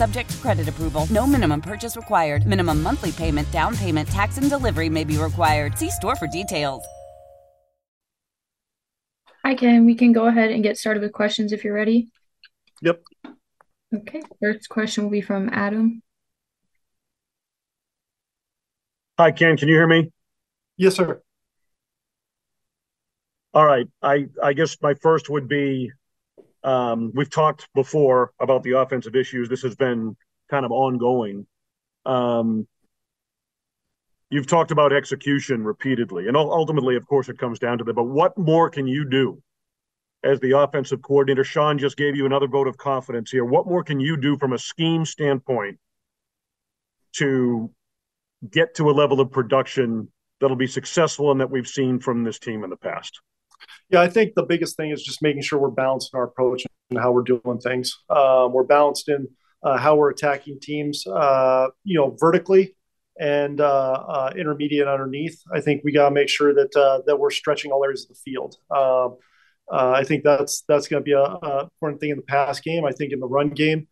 Subject 0.00 0.30
to 0.30 0.36
credit 0.38 0.66
approval. 0.66 1.06
No 1.10 1.26
minimum 1.26 1.60
purchase 1.60 1.94
required. 1.94 2.46
Minimum 2.46 2.82
monthly 2.82 3.12
payment, 3.12 3.50
down 3.50 3.76
payment, 3.76 4.08
tax, 4.08 4.38
and 4.38 4.48
delivery 4.48 4.88
may 4.88 5.04
be 5.04 5.18
required. 5.18 5.76
See 5.76 5.90
store 5.90 6.16
for 6.16 6.26
details. 6.26 6.82
Hi, 9.44 9.54
Ken. 9.54 9.84
We 9.84 9.94
can 9.94 10.12
go 10.12 10.24
ahead 10.24 10.52
and 10.52 10.62
get 10.62 10.78
started 10.78 11.02
with 11.02 11.12
questions 11.12 11.52
if 11.52 11.64
you're 11.64 11.74
ready. 11.74 12.08
Yep. 12.80 13.02
Okay. 13.94 14.22
First 14.40 14.70
question 14.70 15.04
will 15.04 15.10
be 15.10 15.20
from 15.20 15.50
Adam. 15.52 16.02
Hi, 19.18 19.32
Ken. 19.32 19.58
Can 19.58 19.68
you 19.68 19.74
hear 19.74 19.86
me? 19.86 20.10
Yes, 20.78 20.94
sir. 20.94 21.20
All 23.52 23.66
right. 23.66 23.86
I 24.00 24.28
I 24.42 24.54
guess 24.54 24.78
my 24.80 24.94
first 24.94 25.28
would 25.28 25.46
be 25.46 25.92
um, 26.62 27.12
we've 27.14 27.30
talked 27.30 27.68
before 27.74 28.32
about 28.40 28.62
the 28.62 28.72
offensive 28.72 29.16
issues. 29.16 29.48
This 29.48 29.62
has 29.62 29.74
been 29.74 30.16
kind 30.50 30.64
of 30.64 30.72
ongoing. 30.72 31.46
Um, 32.04 32.66
you've 34.30 34.46
talked 34.46 34.70
about 34.70 34.92
execution 34.92 35.64
repeatedly, 35.64 36.28
and 36.28 36.36
ultimately, 36.36 36.96
of 36.96 37.06
course, 37.06 37.28
it 37.28 37.38
comes 37.38 37.58
down 37.58 37.78
to 37.78 37.84
that. 37.84 37.94
But 37.94 38.04
what 38.04 38.36
more 38.36 38.68
can 38.70 38.86
you 38.86 39.08
do 39.08 39.42
as 40.22 40.40
the 40.40 40.58
offensive 40.58 41.02
coordinator? 41.02 41.44
Sean 41.44 41.78
just 41.78 41.96
gave 41.96 42.16
you 42.16 42.26
another 42.26 42.48
vote 42.48 42.68
of 42.68 42.76
confidence 42.76 43.30
here. 43.30 43.44
What 43.44 43.66
more 43.66 43.82
can 43.82 44.00
you 44.00 44.16
do 44.16 44.36
from 44.36 44.52
a 44.52 44.58
scheme 44.58 45.04
standpoint 45.04 45.78
to 47.14 47.70
get 48.48 48.74
to 48.76 48.90
a 48.90 48.92
level 48.92 49.20
of 49.20 49.30
production 49.30 50.08
that'll 50.40 50.56
be 50.56 50.66
successful 50.66 51.30
and 51.30 51.40
that 51.40 51.50
we've 51.50 51.68
seen 51.68 51.98
from 51.98 52.24
this 52.24 52.38
team 52.38 52.64
in 52.64 52.70
the 52.70 52.76
past? 52.76 53.20
Yeah, 53.90 54.00
I 54.00 54.08
think 54.08 54.34
the 54.34 54.42
biggest 54.42 54.76
thing 54.76 54.90
is 54.90 55.02
just 55.02 55.22
making 55.22 55.42
sure 55.42 55.58
we're 55.58 55.70
balanced 55.70 56.10
in 56.12 56.18
our 56.18 56.24
approach 56.24 56.64
and 56.90 56.98
how 56.98 57.12
we're 57.12 57.22
doing 57.22 57.58
things. 57.62 57.98
Um, 58.08 58.52
we're 58.52 58.64
balanced 58.64 59.08
in 59.08 59.28
uh, 59.62 59.76
how 59.76 59.96
we're 59.96 60.10
attacking 60.10 60.58
teams, 60.60 61.06
uh, 61.06 61.68
you 61.84 61.98
know, 61.98 62.16
vertically 62.18 62.74
and 63.18 63.60
uh, 63.60 63.92
uh 64.08 64.32
intermediate 64.36 64.88
underneath. 64.88 65.42
I 65.52 65.60
think 65.60 65.82
we 65.84 65.92
got 65.92 66.08
to 66.08 66.14
make 66.14 66.28
sure 66.28 66.54
that 66.54 66.74
uh, 66.76 67.02
that 67.06 67.18
we're 67.18 67.30
stretching 67.30 67.70
all 67.70 67.84
areas 67.84 68.04
of 68.04 68.08
the 68.08 68.20
field. 68.24 68.56
Um, 68.70 69.18
uh, 69.70 69.92
I 69.94 70.04
think 70.04 70.24
that's 70.24 70.62
that's 70.68 70.88
going 70.88 71.02
to 71.02 71.04
be 71.04 71.12
a, 71.12 71.22
a, 71.22 71.62
important 71.64 72.00
thing 72.00 72.10
in 72.10 72.16
the 72.16 72.22
pass 72.22 72.60
game. 72.60 72.84
I 72.84 72.92
think 72.92 73.12
in 73.12 73.20
the 73.20 73.28
run 73.28 73.50
game, 73.50 73.88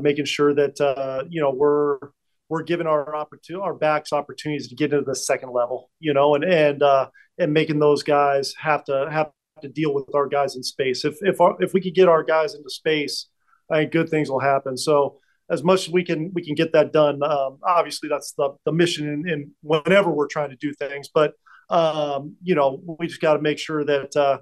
making 0.00 0.24
sure 0.24 0.54
that 0.54 1.26
you 1.28 1.40
know 1.40 1.50
we're 1.50 1.98
we're 2.48 2.62
giving 2.62 2.86
our 2.86 3.14
opportunity 3.16 3.62
our 3.62 3.74
backs 3.74 4.12
opportunities 4.12 4.68
to 4.68 4.74
get 4.74 4.92
into 4.92 5.04
the 5.04 5.14
second 5.14 5.52
level, 5.52 5.90
you 6.00 6.14
know, 6.14 6.34
and 6.34 6.44
and 6.44 6.82
uh, 6.82 7.08
and 7.38 7.52
making 7.52 7.78
those 7.78 8.02
guys 8.02 8.54
have 8.58 8.84
to 8.84 9.08
have 9.10 9.30
to 9.62 9.68
deal 9.68 9.94
with 9.94 10.14
our 10.14 10.28
guys 10.28 10.56
in 10.56 10.62
space. 10.62 11.04
If 11.04 11.16
if 11.22 11.40
our, 11.40 11.60
if 11.62 11.72
we 11.72 11.80
could 11.80 11.94
get 11.94 12.08
our 12.08 12.22
guys 12.22 12.54
into 12.54 12.70
space, 12.70 13.26
I 13.70 13.78
think 13.78 13.92
good 13.92 14.08
things 14.08 14.30
will 14.30 14.40
happen. 14.40 14.76
So 14.76 15.18
as 15.48 15.62
much 15.62 15.86
as 15.86 15.92
we 15.92 16.04
can 16.04 16.32
we 16.34 16.44
can 16.44 16.54
get 16.54 16.72
that 16.72 16.92
done. 16.92 17.22
Um, 17.22 17.58
obviously, 17.62 18.08
that's 18.08 18.32
the 18.32 18.50
the 18.64 18.72
mission 18.72 19.08
in, 19.08 19.28
in, 19.28 19.50
whenever 19.62 20.10
we're 20.10 20.28
trying 20.28 20.50
to 20.50 20.56
do 20.56 20.72
things. 20.72 21.08
But 21.12 21.34
um, 21.70 22.36
you 22.42 22.54
know, 22.54 22.80
we 22.98 23.06
just 23.06 23.20
got 23.20 23.34
to 23.34 23.42
make 23.42 23.58
sure 23.58 23.84
that 23.84 24.16
uh, 24.16 24.38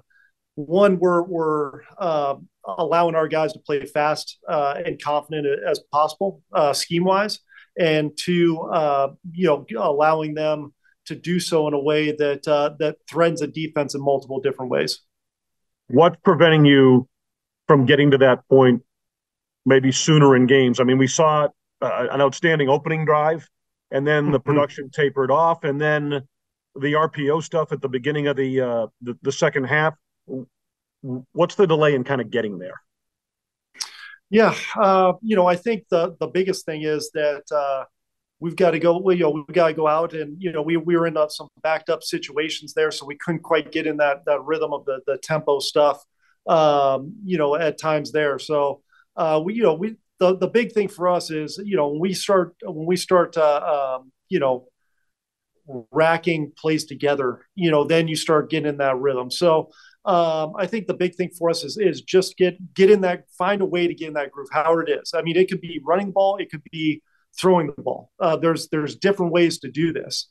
one 0.55 0.99
we're 0.99 1.23
we're 1.23 1.81
uh, 1.97 2.35
allowing 2.65 3.15
our 3.15 3.27
guys 3.27 3.53
to 3.53 3.59
play 3.59 3.83
fast 3.85 4.39
uh, 4.47 4.75
and 4.83 5.01
confident 5.01 5.47
as 5.67 5.79
possible 5.91 6.41
uh, 6.53 6.73
scheme 6.73 7.03
wise 7.03 7.39
and 7.77 8.17
to 8.25 8.59
uh, 8.61 9.07
you 9.31 9.47
know 9.47 9.65
allowing 9.77 10.33
them 10.33 10.73
to 11.05 11.15
do 11.15 11.39
so 11.39 11.67
in 11.67 11.73
a 11.73 11.79
way 11.79 12.11
that 12.11 12.47
uh, 12.47 12.71
that 12.79 12.97
threatens 13.09 13.41
a 13.41 13.47
defense 13.47 13.95
in 13.95 14.01
multiple 14.01 14.39
different 14.39 14.71
ways. 14.71 15.01
What's 15.87 16.17
preventing 16.23 16.65
you 16.65 17.07
from 17.67 17.85
getting 17.85 18.11
to 18.11 18.17
that 18.19 18.47
point 18.49 18.83
maybe 19.65 19.91
sooner 19.91 20.35
in 20.35 20.47
games? 20.47 20.79
I 20.79 20.83
mean, 20.83 20.97
we 20.97 21.07
saw 21.07 21.47
uh, 21.81 22.07
an 22.11 22.21
outstanding 22.21 22.69
opening 22.69 23.05
drive, 23.05 23.47
and 23.91 24.05
then 24.05 24.31
the 24.31 24.39
mm-hmm. 24.39 24.49
production 24.49 24.89
tapered 24.89 25.31
off, 25.31 25.63
and 25.63 25.79
then 25.79 26.27
the 26.75 26.93
RPO 26.93 27.43
stuff 27.43 27.71
at 27.71 27.81
the 27.81 27.89
beginning 27.89 28.27
of 28.27 28.35
the, 28.35 28.61
uh, 28.61 28.87
the 29.01 29.17
the 29.21 29.31
second 29.31 29.65
half. 29.65 29.93
What's 31.33 31.53
the 31.53 31.67
delay 31.67 31.93
in 31.93 32.03
kind 32.03 32.19
of 32.19 32.31
getting 32.31 32.57
there? 32.57 32.81
Yeah, 34.29 34.55
uh, 34.75 35.13
you 35.21 35.35
know, 35.35 35.45
I 35.45 35.55
think 35.55 35.85
the 35.89 36.15
the 36.19 36.27
biggest 36.27 36.65
thing 36.65 36.81
is 36.83 37.11
that 37.13 37.43
uh, 37.51 37.85
we've 38.39 38.55
got 38.55 38.71
to 38.71 38.79
go. 38.79 39.09
You 39.11 39.23
know, 39.25 39.29
we've 39.31 39.47
got 39.55 39.67
to 39.69 39.73
go 39.73 39.87
out 39.87 40.13
and 40.13 40.37
you 40.41 40.51
know 40.51 40.61
we 40.61 40.77
we 40.77 40.97
were 40.97 41.07
in 41.07 41.17
some 41.29 41.47
backed 41.61 41.89
up 41.89 42.03
situations 42.03 42.73
there, 42.73 42.91
so 42.91 43.05
we 43.05 43.17
couldn't 43.17 43.43
quite 43.43 43.71
get 43.71 43.87
in 43.87 43.97
that 43.97 44.25
that 44.25 44.43
rhythm 44.43 44.73
of 44.73 44.85
the 44.85 45.01
the 45.07 45.17
tempo 45.19 45.59
stuff. 45.59 46.03
Um, 46.47 47.15
you 47.25 47.37
know, 47.37 47.55
at 47.55 47.79
times 47.79 48.11
there. 48.11 48.39
So 48.39 48.81
uh, 49.17 49.41
we 49.43 49.55
you 49.55 49.63
know 49.63 49.75
we 49.75 49.97
the 50.19 50.37
the 50.37 50.47
big 50.47 50.73
thing 50.73 50.87
for 50.89 51.09
us 51.09 51.31
is 51.31 51.59
you 51.63 51.77
know 51.77 51.89
when 51.89 51.99
we 52.01 52.13
start 52.13 52.55
when 52.63 52.85
we 52.87 52.97
start 52.97 53.37
uh, 53.37 53.97
um, 54.01 54.11
you 54.29 54.39
know 54.39 54.67
racking 55.91 56.51
plays 56.57 56.85
together, 56.85 57.41
you 57.55 57.71
know, 57.71 57.83
then 57.83 58.07
you 58.07 58.15
start 58.15 58.49
getting 58.49 58.69
in 58.69 58.77
that 58.77 58.97
rhythm. 58.97 59.31
So 59.31 59.69
um, 60.05 60.53
I 60.55 60.67
think 60.67 60.85
the 60.85 60.93
big 60.93 61.15
thing 61.15 61.31
for 61.37 61.49
us 61.49 61.63
is 61.63 61.77
is 61.77 62.01
just 62.01 62.37
get 62.37 62.73
get 62.75 62.91
in 62.91 63.01
that 63.01 63.25
find 63.37 63.61
a 63.61 63.65
way 63.65 63.87
to 63.87 63.93
get 63.93 64.09
in 64.09 64.13
that 64.13 64.31
groove, 64.31 64.49
however 64.51 64.83
it 64.83 64.89
is. 64.89 65.13
I 65.15 65.23
mean, 65.23 65.35
it 65.35 65.49
could 65.49 65.61
be 65.61 65.81
running 65.83 66.07
the 66.07 66.13
ball, 66.13 66.37
it 66.37 66.51
could 66.51 66.63
be 66.71 67.01
throwing 67.39 67.67
the 67.75 67.81
ball. 67.81 68.11
Uh, 68.19 68.37
there's 68.37 68.67
there's 68.69 68.95
different 68.95 69.31
ways 69.31 69.59
to 69.59 69.71
do 69.71 69.91
this. 69.91 70.27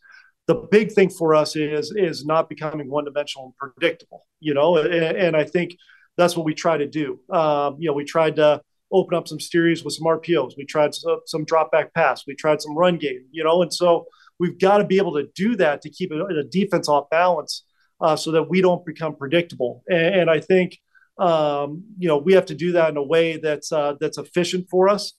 The 0.46 0.54
big 0.54 0.92
thing 0.92 1.10
for 1.10 1.34
us 1.34 1.56
is 1.56 1.92
is 1.96 2.24
not 2.24 2.48
becoming 2.48 2.88
one 2.88 3.04
dimensional 3.04 3.46
and 3.46 3.56
predictable. 3.56 4.26
You 4.38 4.54
know, 4.54 4.76
and, 4.76 5.16
and, 5.16 5.36
I 5.36 5.44
think 5.44 5.76
that's 6.16 6.36
what 6.36 6.46
we 6.46 6.54
try 6.54 6.76
to 6.76 6.86
do. 6.86 7.18
Um, 7.30 7.76
you 7.80 7.88
know, 7.88 7.94
we 7.94 8.04
tried 8.04 8.36
to 8.36 8.60
open 8.92 9.16
up 9.16 9.26
some 9.26 9.40
series 9.40 9.82
with 9.82 9.94
some 9.94 10.06
RPOs. 10.06 10.52
We 10.56 10.66
tried 10.66 10.94
some, 10.94 11.20
some 11.26 11.44
drop 11.44 11.72
back 11.72 11.92
pass. 11.94 12.24
We 12.26 12.36
tried 12.36 12.60
some 12.60 12.76
run 12.76 12.98
game. 12.98 13.24
You 13.32 13.42
know, 13.42 13.62
and 13.62 13.72
so 13.72 14.06
we've 14.38 14.58
got 14.58 14.78
to 14.78 14.84
be 14.84 14.98
able 14.98 15.14
to 15.14 15.26
do 15.34 15.56
that 15.56 15.82
to 15.82 15.90
keep 15.90 16.12
a, 16.12 16.24
a 16.26 16.44
defense 16.44 16.88
off 16.88 17.10
balance 17.10 17.64
uh, 18.00 18.16
so 18.16 18.32
that 18.32 18.48
we 18.48 18.60
don't 18.60 18.84
become 18.84 19.16
predictable. 19.16 19.82
And, 19.88 20.14
and 20.14 20.30
I 20.30 20.40
think 20.40 20.78
um, 21.18 21.84
you 21.98 22.08
know 22.08 22.18
we 22.18 22.32
have 22.32 22.46
to 22.46 22.54
do 22.54 22.72
that 22.72 22.90
in 22.90 22.96
a 22.96 23.02
way 23.02 23.36
that's 23.36 23.72
uh, 23.72 23.94
that's 24.00 24.18
efficient 24.18 24.66
for 24.70 24.88
us, 24.88 25.12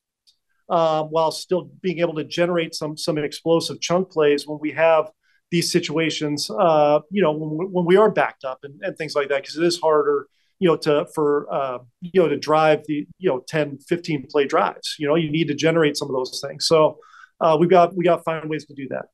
uh, 0.69 1.03
while 1.03 1.31
still 1.31 1.69
being 1.81 1.99
able 1.99 2.15
to 2.15 2.23
generate 2.23 2.75
some 2.75 2.97
some 2.97 3.17
explosive 3.17 3.79
chunk 3.79 4.11
plays 4.11 4.47
when 4.47 4.59
we 4.61 4.71
have 4.71 5.09
these 5.51 5.71
situations. 5.71 6.49
Uh, 6.49 6.99
you 7.11 7.21
know 7.21 7.31
when 7.31 7.57
we, 7.57 7.65
when 7.65 7.85
we 7.85 7.95
are 7.95 8.11
backed 8.11 8.43
up 8.43 8.59
and, 8.63 8.79
and 8.81 8.97
things 8.97 9.15
like 9.15 9.29
that 9.29 9.41
because 9.41 9.57
it 9.57 9.63
is 9.63 9.79
harder. 9.79 10.27
You 10.59 10.69
know, 10.69 10.77
to 10.77 11.05
for 11.13 11.53
uh, 11.53 11.79
you 12.01 12.21
know 12.21 12.29
to 12.29 12.37
drive 12.37 12.83
the 12.87 13.05
you 13.17 13.29
know 13.29 13.43
10, 13.47 13.79
15 13.89 14.27
play 14.29 14.45
drives. 14.45 14.95
You 14.97 15.07
know, 15.07 15.15
you 15.15 15.29
need 15.29 15.49
to 15.49 15.53
generate 15.53 15.97
some 15.97 16.09
of 16.09 16.15
those 16.15 16.41
things. 16.45 16.65
So 16.65 16.97
uh, 17.41 17.57
we've 17.59 17.69
got 17.69 17.95
we 17.95 18.05
got 18.05 18.17
to 18.17 18.23
find 18.23 18.49
ways 18.49 18.65
to 18.65 18.73
do 18.73 18.87
that. 18.89 19.05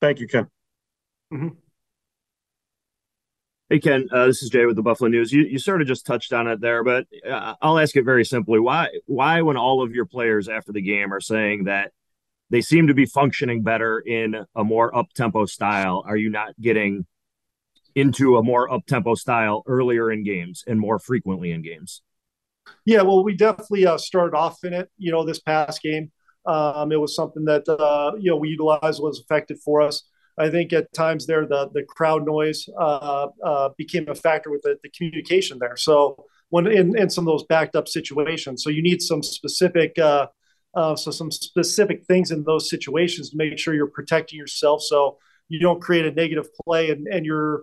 Thank 0.00 0.20
you, 0.20 0.28
Ken. 0.28 0.46
Mm-hmm. 1.32 1.48
Hey, 3.74 3.80
Ken, 3.80 4.08
uh, 4.12 4.26
this 4.26 4.40
is 4.40 4.50
Jay 4.50 4.66
with 4.66 4.76
the 4.76 4.82
Buffalo 4.82 5.10
News. 5.10 5.32
You, 5.32 5.42
you 5.42 5.58
sort 5.58 5.82
of 5.82 5.88
just 5.88 6.06
touched 6.06 6.32
on 6.32 6.46
it 6.46 6.60
there, 6.60 6.84
but 6.84 7.08
uh, 7.28 7.54
I'll 7.60 7.80
ask 7.80 7.96
it 7.96 8.04
very 8.04 8.24
simply. 8.24 8.60
Why, 8.60 8.86
why, 9.06 9.42
when 9.42 9.56
all 9.56 9.82
of 9.82 9.92
your 9.92 10.06
players 10.06 10.48
after 10.48 10.70
the 10.70 10.80
game 10.80 11.12
are 11.12 11.20
saying 11.20 11.64
that 11.64 11.90
they 12.50 12.60
seem 12.60 12.86
to 12.86 12.94
be 12.94 13.04
functioning 13.04 13.64
better 13.64 13.98
in 13.98 14.36
a 14.54 14.62
more 14.62 14.96
up 14.96 15.06
tempo 15.16 15.44
style, 15.46 16.04
are 16.06 16.16
you 16.16 16.30
not 16.30 16.54
getting 16.60 17.04
into 17.96 18.36
a 18.36 18.44
more 18.44 18.72
up 18.72 18.86
tempo 18.86 19.16
style 19.16 19.64
earlier 19.66 20.08
in 20.08 20.22
games 20.22 20.62
and 20.68 20.78
more 20.78 21.00
frequently 21.00 21.50
in 21.50 21.60
games? 21.60 22.00
Yeah, 22.84 23.02
well, 23.02 23.24
we 23.24 23.34
definitely 23.34 23.86
uh, 23.86 23.98
started 23.98 24.36
off 24.36 24.62
in 24.62 24.72
it, 24.72 24.88
you 24.98 25.10
know, 25.10 25.24
this 25.24 25.40
past 25.40 25.82
game. 25.82 26.12
Um, 26.46 26.92
it 26.92 27.00
was 27.00 27.16
something 27.16 27.46
that, 27.46 27.68
uh, 27.68 28.12
you 28.20 28.30
know, 28.30 28.36
we 28.36 28.50
utilized 28.50 29.02
was 29.02 29.18
effective 29.18 29.58
for 29.64 29.82
us. 29.82 30.04
I 30.38 30.50
think 30.50 30.72
at 30.72 30.92
times 30.92 31.26
there 31.26 31.46
the 31.46 31.68
the 31.72 31.84
crowd 31.84 32.24
noise 32.26 32.68
uh, 32.78 33.28
uh, 33.44 33.68
became 33.76 34.08
a 34.08 34.14
factor 34.14 34.50
with 34.50 34.62
the, 34.62 34.78
the 34.82 34.90
communication 34.90 35.58
there. 35.58 35.76
So 35.76 36.24
when 36.50 36.66
in, 36.66 36.96
in 36.98 37.10
some 37.10 37.26
of 37.26 37.32
those 37.32 37.44
backed 37.44 37.76
up 37.76 37.88
situations, 37.88 38.62
so 38.62 38.70
you 38.70 38.82
need 38.82 39.02
some 39.02 39.22
specific 39.22 39.98
uh, 39.98 40.26
Uh, 40.76 40.96
so 40.96 41.12
some 41.12 41.30
specific 41.30 42.04
things 42.08 42.30
in 42.32 42.42
those 42.44 42.68
situations 42.68 43.30
to 43.30 43.36
make 43.36 43.56
sure 43.58 43.74
you're 43.74 43.86
protecting 44.00 44.36
yourself 44.36 44.82
so 44.82 45.16
you 45.48 45.60
don't 45.60 45.80
create 45.80 46.04
a 46.04 46.10
negative 46.10 46.48
play 46.64 46.90
and, 46.90 47.06
and 47.06 47.24
you're 47.24 47.62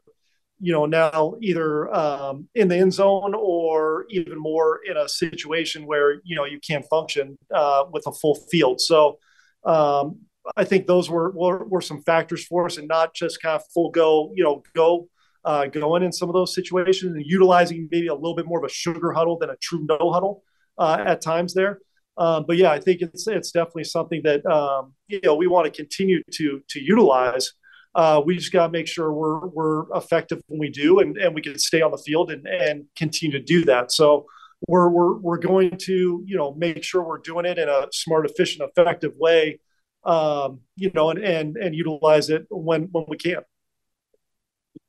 you 0.61 0.71
know 0.71 0.85
now 0.87 1.35
either 1.41 1.93
um, 1.93 2.47
in 2.55 2.69
the 2.69 2.77
end 2.77 2.93
zone 2.93 3.33
or 3.35 4.05
even 4.09 4.37
more 4.37 4.79
in 4.89 4.95
a 4.95 5.07
situation 5.09 5.85
where 5.85 6.21
you 6.23 6.35
know 6.37 6.45
you 6.45 6.59
can't 6.69 6.85
function 6.89 7.37
uh, 7.53 7.83
with 7.91 8.07
a 8.07 8.13
full 8.13 8.35
field 8.49 8.79
so 8.79 9.17
um, 9.65 10.05
i 10.55 10.63
think 10.63 10.87
those 10.87 11.09
were, 11.09 11.31
were, 11.31 11.65
were 11.65 11.81
some 11.81 12.01
factors 12.01 12.45
for 12.45 12.65
us 12.65 12.77
and 12.77 12.87
not 12.87 13.13
just 13.13 13.41
kind 13.41 13.55
of 13.55 13.63
full 13.73 13.89
go 13.91 14.31
you 14.35 14.43
know 14.43 14.63
go 14.75 15.07
uh, 15.43 15.65
going 15.65 16.03
in 16.03 16.11
some 16.11 16.29
of 16.29 16.33
those 16.33 16.53
situations 16.53 17.15
and 17.15 17.25
utilizing 17.25 17.87
maybe 17.91 18.07
a 18.07 18.13
little 18.13 18.35
bit 18.35 18.45
more 18.45 18.59
of 18.59 18.65
a 18.65 18.69
sugar 18.69 19.11
huddle 19.11 19.39
than 19.39 19.49
a 19.49 19.55
true 19.55 19.85
no 19.89 20.11
huddle 20.11 20.43
uh, 20.77 21.03
at 21.03 21.19
times 21.19 21.55
there. 21.55 21.79
Um, 22.17 22.45
but 22.47 22.57
yeah 22.57 22.71
i 22.71 22.79
think 22.79 23.01
it's 23.01 23.25
it's 23.27 23.51
definitely 23.51 23.85
something 23.85 24.21
that 24.23 24.45
um, 24.45 24.93
you 25.07 25.19
know 25.23 25.33
we 25.35 25.47
want 25.47 25.65
to 25.65 25.71
continue 25.71 26.21
to 26.31 26.61
to 26.69 26.79
utilize. 26.79 27.53
Uh, 27.93 28.21
we 28.25 28.37
just 28.37 28.53
got 28.53 28.67
to 28.67 28.71
make 28.71 28.87
sure 28.87 29.11
we're 29.11 29.47
we're 29.47 29.83
effective 29.95 30.41
when 30.47 30.59
we 30.59 30.69
do, 30.69 30.99
and, 30.99 31.17
and 31.17 31.33
we 31.35 31.41
can 31.41 31.57
stay 31.57 31.81
on 31.81 31.91
the 31.91 31.97
field 31.97 32.31
and, 32.31 32.45
and 32.47 32.85
continue 32.95 33.37
to 33.37 33.43
do 33.43 33.65
that. 33.65 33.91
So 33.91 34.25
we're 34.67 34.89
we're 34.89 35.17
we're 35.17 35.37
going 35.37 35.77
to 35.77 36.23
you 36.25 36.37
know 36.37 36.53
make 36.53 36.83
sure 36.83 37.03
we're 37.03 37.19
doing 37.19 37.45
it 37.45 37.57
in 37.57 37.67
a 37.67 37.87
smart, 37.91 38.25
efficient, 38.25 38.69
effective 38.69 39.13
way, 39.17 39.59
um, 40.03 40.61
you 40.75 40.91
know, 40.93 41.09
and 41.09 41.19
and 41.19 41.57
and 41.57 41.75
utilize 41.75 42.29
it 42.29 42.45
when 42.49 42.83
when 42.91 43.05
we 43.07 43.17
can. 43.17 43.41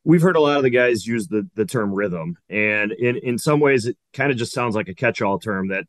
We've 0.04 0.22
heard 0.22 0.36
a 0.36 0.40
lot 0.40 0.56
of 0.56 0.62
the 0.62 0.70
guys 0.70 1.06
use 1.06 1.28
the 1.28 1.48
the 1.54 1.64
term 1.64 1.92
rhythm, 1.92 2.36
and 2.48 2.92
in 2.92 3.16
in 3.18 3.38
some 3.38 3.60
ways, 3.60 3.86
it 3.86 3.96
kind 4.12 4.30
of 4.30 4.36
just 4.36 4.52
sounds 4.52 4.74
like 4.74 4.88
a 4.88 4.94
catch-all 4.94 5.38
term 5.38 5.68
that 5.68 5.84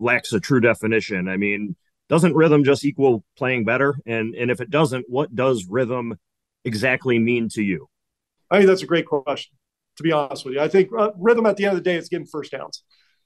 lacks 0.00 0.32
a 0.32 0.40
true 0.40 0.60
definition. 0.60 1.28
I 1.28 1.36
mean, 1.36 1.76
doesn't 2.08 2.34
rhythm 2.34 2.64
just 2.64 2.84
equal 2.84 3.24
playing 3.36 3.64
better? 3.64 3.94
And 4.04 4.34
and 4.34 4.50
if 4.50 4.60
it 4.60 4.70
doesn't, 4.70 5.06
what 5.08 5.34
does 5.34 5.66
rhythm 5.66 6.18
exactly 6.64 7.18
mean 7.18 7.48
to 7.50 7.62
you? 7.62 7.88
I 8.50 8.58
think 8.58 8.68
that's 8.68 8.82
a 8.82 8.86
great 8.86 9.06
question. 9.06 9.56
To 9.96 10.02
be 10.02 10.12
honest 10.12 10.44
with 10.44 10.54
you, 10.54 10.60
I 10.60 10.68
think 10.68 10.90
uh, 10.96 11.10
rhythm 11.18 11.46
at 11.46 11.56
the 11.56 11.64
end 11.64 11.76
of 11.76 11.84
the 11.84 11.90
day 11.90 11.96
is 11.96 12.08
getting 12.08 12.26
first 12.26 12.52
downs, 12.52 12.82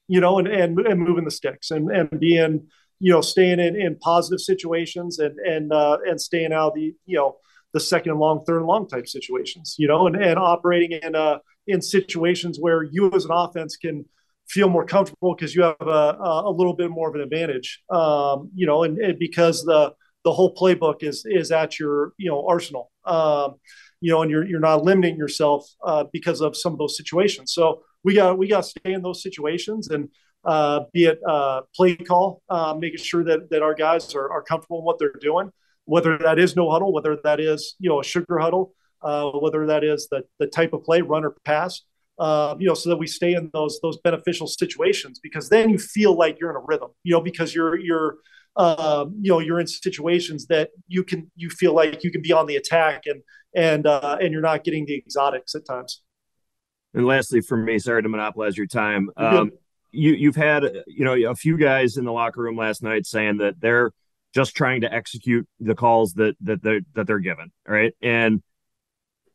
you 0.07 0.19
know, 0.19 0.37
and 0.37 0.47
and, 0.47 0.79
and 0.79 0.99
moving 0.99 1.25
the 1.25 1.31
sticks 1.31 1.71
and 1.71 1.89
and 1.89 2.19
being 2.19 2.67
you 2.99 3.11
know 3.11 3.21
staying 3.21 3.59
in, 3.59 3.75
in 3.79 3.97
positive 3.97 4.39
situations 4.39 5.19
and 5.19 5.37
and 5.39 5.71
uh, 5.71 5.97
and 6.05 6.19
staying 6.19 6.53
out 6.53 6.69
of 6.69 6.75
the 6.75 6.95
you 7.05 7.17
know 7.17 7.37
the 7.73 7.79
second 7.79 8.11
and 8.11 8.19
long, 8.19 8.43
third 8.45 8.57
and 8.57 8.65
long 8.65 8.87
type 8.87 9.07
situations, 9.07 9.75
you 9.77 9.87
know, 9.87 10.07
and 10.07 10.15
and 10.15 10.39
operating 10.39 10.99
in 11.03 11.15
uh 11.15 11.39
in 11.67 11.81
situations 11.81 12.57
where 12.59 12.83
you 12.83 13.11
as 13.13 13.25
an 13.25 13.31
offense 13.31 13.75
can 13.75 14.05
feel 14.47 14.69
more 14.69 14.85
comfortable 14.85 15.35
because 15.35 15.53
you 15.53 15.61
have 15.61 15.75
a, 15.81 16.17
a 16.45 16.49
little 16.49 16.73
bit 16.73 16.89
more 16.89 17.09
of 17.09 17.15
an 17.15 17.21
advantage, 17.21 17.83
um, 17.89 18.49
you 18.55 18.65
know, 18.65 18.83
and, 18.83 18.97
and 18.99 19.19
because 19.19 19.63
the 19.63 19.93
the 20.23 20.31
whole 20.31 20.53
playbook 20.55 21.03
is 21.03 21.23
is 21.25 21.51
at 21.51 21.79
your 21.79 22.13
you 22.17 22.29
know 22.29 22.45
arsenal 22.47 22.91
um, 23.05 23.55
you 24.01 24.11
know 24.11 24.21
and 24.21 24.31
you're 24.31 24.45
you're 24.45 24.59
not 24.59 24.83
limiting 24.83 25.17
yourself 25.17 25.65
uh, 25.85 26.03
because 26.11 26.41
of 26.41 26.55
some 26.55 26.73
of 26.73 26.79
those 26.79 26.97
situations. 26.97 27.53
So 27.53 27.83
we 28.03 28.13
got 28.13 28.37
we 28.37 28.47
got 28.47 28.63
to 28.63 28.69
stay 28.69 28.93
in 28.93 29.01
those 29.01 29.21
situations 29.21 29.89
and 29.89 30.09
uh, 30.47 30.81
be 30.93 31.05
it 31.05 31.19
uh, 31.27 31.61
play 31.75 31.95
call 31.95 32.41
uh, 32.49 32.73
making 32.77 32.99
sure 32.99 33.23
that 33.23 33.49
that 33.51 33.61
our 33.61 33.75
guys 33.75 34.15
are, 34.15 34.31
are 34.31 34.41
comfortable 34.41 34.79
in 34.79 34.85
what 34.85 34.97
they're 34.97 35.13
doing 35.21 35.51
whether 35.85 36.17
that 36.17 36.39
is 36.39 36.55
no 36.55 36.71
huddle 36.71 36.91
whether 36.91 37.17
that 37.23 37.39
is 37.39 37.75
you 37.79 37.89
know 37.89 37.99
a 37.99 38.03
sugar 38.03 38.39
huddle 38.39 38.73
uh, 39.03 39.29
whether 39.29 39.67
that 39.67 39.83
is 39.83 40.07
the 40.09 40.23
the 40.39 40.47
type 40.47 40.73
of 40.73 40.83
play 40.83 41.01
run 41.01 41.23
or 41.23 41.35
pass 41.45 41.81
uh, 42.19 42.55
you 42.59 42.67
know, 42.67 42.73
so 42.73 42.89
that 42.89 42.97
we 42.97 43.07
stay 43.07 43.33
in 43.33 43.49
those 43.53 43.79
those 43.81 43.97
beneficial 43.99 44.47
situations 44.47 45.19
because 45.21 45.49
then 45.49 45.69
you 45.69 45.77
feel 45.77 46.15
like 46.15 46.39
you're 46.39 46.49
in 46.49 46.55
a 46.55 46.65
rhythm, 46.65 46.89
you 47.03 47.13
know, 47.13 47.21
because 47.21 47.53
you're 47.53 47.77
you're 47.77 48.17
um, 48.55 49.15
you 49.21 49.31
know 49.31 49.39
you're 49.39 49.59
in 49.59 49.67
situations 49.67 50.47
that 50.47 50.71
you 50.87 51.03
can 51.03 51.29
you 51.35 51.49
feel 51.49 51.73
like 51.73 52.03
you 52.03 52.11
can 52.11 52.21
be 52.21 52.33
on 52.33 52.47
the 52.47 52.55
attack 52.55 53.03
and 53.05 53.21
and 53.55 53.85
uh, 53.85 54.17
and 54.19 54.31
you're 54.31 54.41
not 54.41 54.63
getting 54.63 54.85
the 54.85 54.95
exotics 54.95 55.53
at 55.53 55.65
times. 55.65 56.01
And 56.95 57.05
lastly, 57.05 57.41
for 57.41 57.55
me, 57.55 57.77
sorry 57.77 58.01
to 58.01 58.09
monopolize 58.09 58.57
your 58.57 58.65
time. 58.65 59.11
Um, 59.15 59.51
you 59.91 60.13
you've 60.13 60.35
had 60.35 60.63
you 60.87 61.05
know 61.05 61.13
a 61.29 61.35
few 61.35 61.57
guys 61.57 61.97
in 61.97 62.05
the 62.05 62.11
locker 62.11 62.41
room 62.41 62.57
last 62.57 62.83
night 62.83 63.05
saying 63.05 63.37
that 63.37 63.59
they're 63.59 63.91
just 64.33 64.55
trying 64.55 64.81
to 64.81 64.93
execute 64.93 65.47
the 65.59 65.75
calls 65.75 66.13
that 66.13 66.35
that 66.41 66.61
they 66.61 66.81
that 66.93 67.07
they're 67.07 67.19
given, 67.19 67.51
right? 67.67 67.93
And 68.01 68.41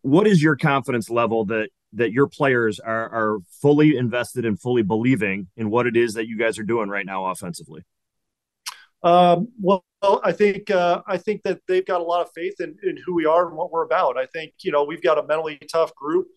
what 0.02 0.26
is 0.26 0.42
your 0.42 0.56
confidence 0.56 1.10
level 1.10 1.44
that 1.46 1.70
that 1.94 2.12
your 2.12 2.26
players 2.26 2.80
are 2.80 3.08
are 3.10 3.38
fully 3.60 3.96
invested 3.96 4.44
and 4.44 4.60
fully 4.60 4.82
believing 4.82 5.48
in 5.56 5.70
what 5.70 5.86
it 5.86 5.96
is 5.96 6.14
that 6.14 6.26
you 6.26 6.38
guys 6.38 6.58
are 6.58 6.64
doing 6.64 6.88
right 6.88 7.06
now 7.06 7.26
offensively? 7.26 7.82
Um, 9.02 9.48
well, 9.60 9.84
I 10.22 10.32
think 10.32 10.70
uh, 10.70 11.02
I 11.06 11.16
think 11.16 11.42
that 11.42 11.60
they've 11.66 11.84
got 11.84 12.00
a 12.00 12.04
lot 12.04 12.22
of 12.22 12.30
faith 12.34 12.60
in, 12.60 12.76
in, 12.82 12.96
who 13.04 13.14
we 13.14 13.26
are 13.26 13.48
and 13.48 13.56
what 13.56 13.72
we're 13.72 13.84
about. 13.84 14.16
I 14.16 14.26
think 14.26 14.52
you 14.62 14.70
know 14.72 14.84
we've 14.84 15.02
got 15.02 15.18
a 15.18 15.26
mentally 15.26 15.58
tough 15.70 15.94
group. 15.94 16.28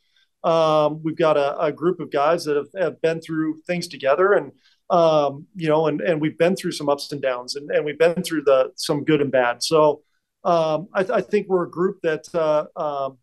Um, 0.43 1.01
we've 1.03 1.17
got 1.17 1.37
a, 1.37 1.59
a, 1.59 1.71
group 1.71 1.99
of 1.99 2.11
guys 2.11 2.45
that 2.45 2.55
have, 2.55 2.67
have, 2.77 3.01
been 3.01 3.19
through 3.19 3.61
things 3.65 3.87
together, 3.87 4.33
and 4.33 4.51
um, 4.91 5.47
you 5.55 5.67
know, 5.67 5.87
and 5.87 6.01
and 6.01 6.21
we've 6.21 6.37
been 6.37 6.55
through 6.55 6.73
some 6.73 6.87
ups 6.87 7.11
and 7.11 7.21
downs, 7.21 7.55
and, 7.55 7.69
and 7.71 7.83
we've 7.83 7.97
been 7.97 8.21
through 8.21 8.43
the 8.43 8.71
some 8.75 9.03
good 9.03 9.21
and 9.21 9.31
bad. 9.31 9.63
So 9.63 10.01
um, 10.43 10.87
I, 10.93 11.01
I, 11.01 11.21
think 11.21 11.47
we're 11.47 11.65
a 11.65 11.71
group 11.71 11.97
that 12.03 12.25
uh, 12.35 12.65
um, 12.79 13.17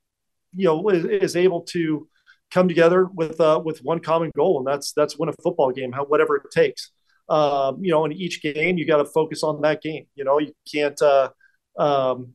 you 0.53 0.67
know 0.67 0.89
is, 0.89 1.05
is, 1.05 1.37
able 1.37 1.61
to 1.61 2.09
come 2.51 2.67
together 2.67 3.05
with 3.05 3.41
uh, 3.41 3.63
with 3.65 3.85
one 3.85 4.01
common 4.01 4.33
goal, 4.37 4.59
and 4.59 4.67
that's 4.67 4.93
that's 4.93 5.17
win 5.17 5.29
a 5.29 5.35
football 5.45 5.71
game, 5.71 5.93
how, 5.93 6.05
whatever 6.05 6.37
it 6.37 6.51
takes 6.51 6.91
um, 7.29 7.79
you 7.83 7.91
know, 7.91 8.05
in 8.05 8.13
each 8.13 8.43
game, 8.43 8.77
you 8.77 8.87
got 8.87 8.99
to 8.99 9.05
focus 9.05 9.43
on 9.43 9.63
that 9.63 9.83
game. 9.83 10.07
You 10.15 10.25
know, 10.25 10.39
you 10.39 10.53
can't, 10.71 11.01
uh, 11.01 11.31
um, 11.79 12.35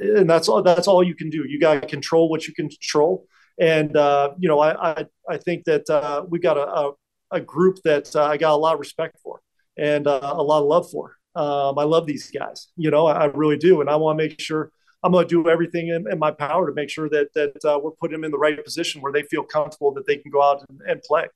and 0.00 0.28
that's 0.28 0.48
all. 0.48 0.62
That's 0.62 0.88
all 0.88 1.02
you 1.02 1.14
can 1.14 1.30
do. 1.30 1.44
You 1.48 1.58
got 1.58 1.82
to 1.82 1.88
control 1.88 2.28
what 2.28 2.46
you 2.46 2.54
can 2.54 2.68
control. 2.68 3.26
And 3.60 3.96
uh, 3.96 4.30
you 4.38 4.48
know, 4.48 4.58
I 4.58 4.92
I, 4.92 5.06
I 5.28 5.36
think 5.36 5.64
that 5.64 5.88
uh, 5.88 6.24
we 6.28 6.38
got 6.38 6.56
a, 6.56 6.66
a, 6.66 6.92
a 7.32 7.40
group 7.40 7.78
that 7.84 8.14
uh, 8.16 8.24
I 8.24 8.36
got 8.36 8.52
a 8.52 8.56
lot 8.56 8.74
of 8.74 8.80
respect 8.80 9.18
for 9.22 9.40
and 9.76 10.06
uh, 10.06 10.20
a 10.22 10.42
lot 10.42 10.60
of 10.60 10.66
love 10.66 10.90
for. 10.90 11.16
Um, 11.36 11.78
I 11.78 11.84
love 11.84 12.06
these 12.06 12.30
guys. 12.30 12.68
You 12.76 12.90
know, 12.90 13.06
I, 13.06 13.24
I 13.24 13.24
really 13.26 13.56
do, 13.58 13.80
and 13.80 13.90
I 13.90 13.96
want 13.96 14.18
to 14.18 14.26
make 14.26 14.40
sure 14.40 14.72
I'm 15.02 15.12
going 15.12 15.28
to 15.28 15.42
do 15.42 15.48
everything 15.48 15.88
in, 15.88 16.10
in, 16.10 16.18
my 16.18 16.30
power 16.30 16.66
to 16.66 16.74
make 16.74 16.90
sure 16.90 17.08
that 17.10 17.32
that 17.34 17.64
uh, 17.64 17.78
we're 17.78 17.92
putting 17.92 18.16
them 18.16 18.24
in 18.24 18.30
the 18.30 18.38
right 18.38 18.62
position 18.62 19.00
where 19.00 19.12
they 19.12 19.22
feel 19.22 19.44
comfortable 19.44 19.92
that 19.94 20.06
they 20.06 20.16
can 20.16 20.30
go 20.30 20.42
out 20.42 20.64
and, 20.68 20.80
and 20.86 21.02
play. 21.02 21.26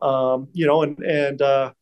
Um, 0.00 0.48
you 0.52 0.66
know, 0.66 0.82
and 0.82 0.98
and 0.98 1.40
uh, 1.40 1.72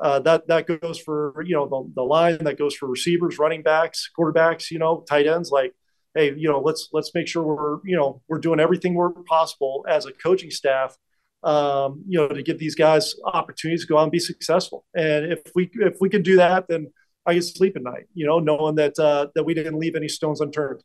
uh, 0.00 0.20
that 0.20 0.46
that 0.48 0.66
goes 0.66 0.98
for 0.98 1.42
you 1.44 1.54
know 1.54 1.66
the, 1.66 1.92
the 1.96 2.02
line 2.02 2.38
that 2.44 2.58
goes 2.58 2.74
for 2.74 2.88
receivers 2.88 3.38
running 3.38 3.62
backs 3.62 4.10
quarterbacks 4.16 4.70
you 4.70 4.78
know 4.78 5.04
tight 5.08 5.26
ends 5.26 5.50
like 5.50 5.74
hey 6.14 6.34
you 6.36 6.48
know 6.48 6.60
let's 6.60 6.88
let's 6.92 7.12
make 7.14 7.26
sure 7.26 7.42
we're 7.42 7.78
you 7.84 7.96
know 7.96 8.22
we're 8.28 8.38
doing 8.38 8.60
everything 8.60 8.94
we're 8.94 9.10
possible 9.10 9.84
as 9.88 10.06
a 10.06 10.12
coaching 10.12 10.50
staff 10.50 10.96
um, 11.44 12.02
you 12.08 12.18
know 12.18 12.28
to 12.28 12.42
give 12.42 12.58
these 12.58 12.74
guys 12.74 13.14
opportunities 13.24 13.82
to 13.82 13.88
go 13.88 13.98
out 13.98 14.04
and 14.04 14.12
be 14.12 14.18
successful 14.18 14.84
and 14.94 15.32
if 15.32 15.40
we 15.54 15.70
if 15.74 15.96
we 16.00 16.08
can 16.08 16.22
do 16.22 16.36
that 16.36 16.66
then 16.68 16.88
i 17.26 17.32
can 17.32 17.42
sleep 17.42 17.76
at 17.76 17.82
night 17.82 18.06
you 18.14 18.26
know 18.26 18.38
knowing 18.38 18.74
that 18.74 18.98
uh, 18.98 19.26
that 19.34 19.44
we 19.44 19.54
didn't 19.54 19.78
leave 19.78 19.94
any 19.94 20.08
stones 20.08 20.40
unturned 20.40 20.82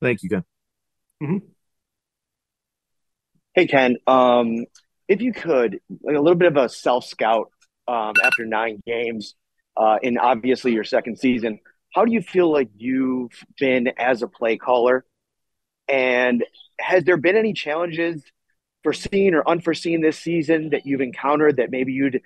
thank 0.00 0.22
you 0.22 0.28
ken 0.28 0.44
mm-hmm. 1.22 1.38
hey 3.54 3.66
ken 3.66 3.96
um, 4.06 4.64
if 5.08 5.20
you 5.20 5.32
could 5.32 5.80
like 6.02 6.16
a 6.16 6.20
little 6.20 6.38
bit 6.38 6.48
of 6.48 6.56
a 6.56 6.68
self 6.68 7.04
scout 7.04 7.50
um, 7.88 8.12
after 8.22 8.44
nine 8.44 8.82
games, 8.86 9.34
uh, 9.76 9.98
in 10.02 10.18
obviously 10.18 10.72
your 10.72 10.84
second 10.84 11.18
season. 11.18 11.60
How 11.96 12.04
do 12.04 12.12
you 12.12 12.20
feel 12.20 12.52
like 12.52 12.68
you've 12.76 13.32
been 13.58 13.88
as 13.96 14.20
a 14.20 14.28
play 14.28 14.58
caller? 14.58 15.06
And 15.88 16.44
has 16.78 17.04
there 17.04 17.16
been 17.16 17.36
any 17.36 17.54
challenges 17.54 18.22
foreseen 18.82 19.32
or 19.34 19.48
unforeseen 19.48 20.02
this 20.02 20.18
season 20.18 20.68
that 20.70 20.84
you've 20.84 21.00
encountered 21.00 21.56
that 21.56 21.70
maybe 21.70 21.94
you'd, 21.94 22.20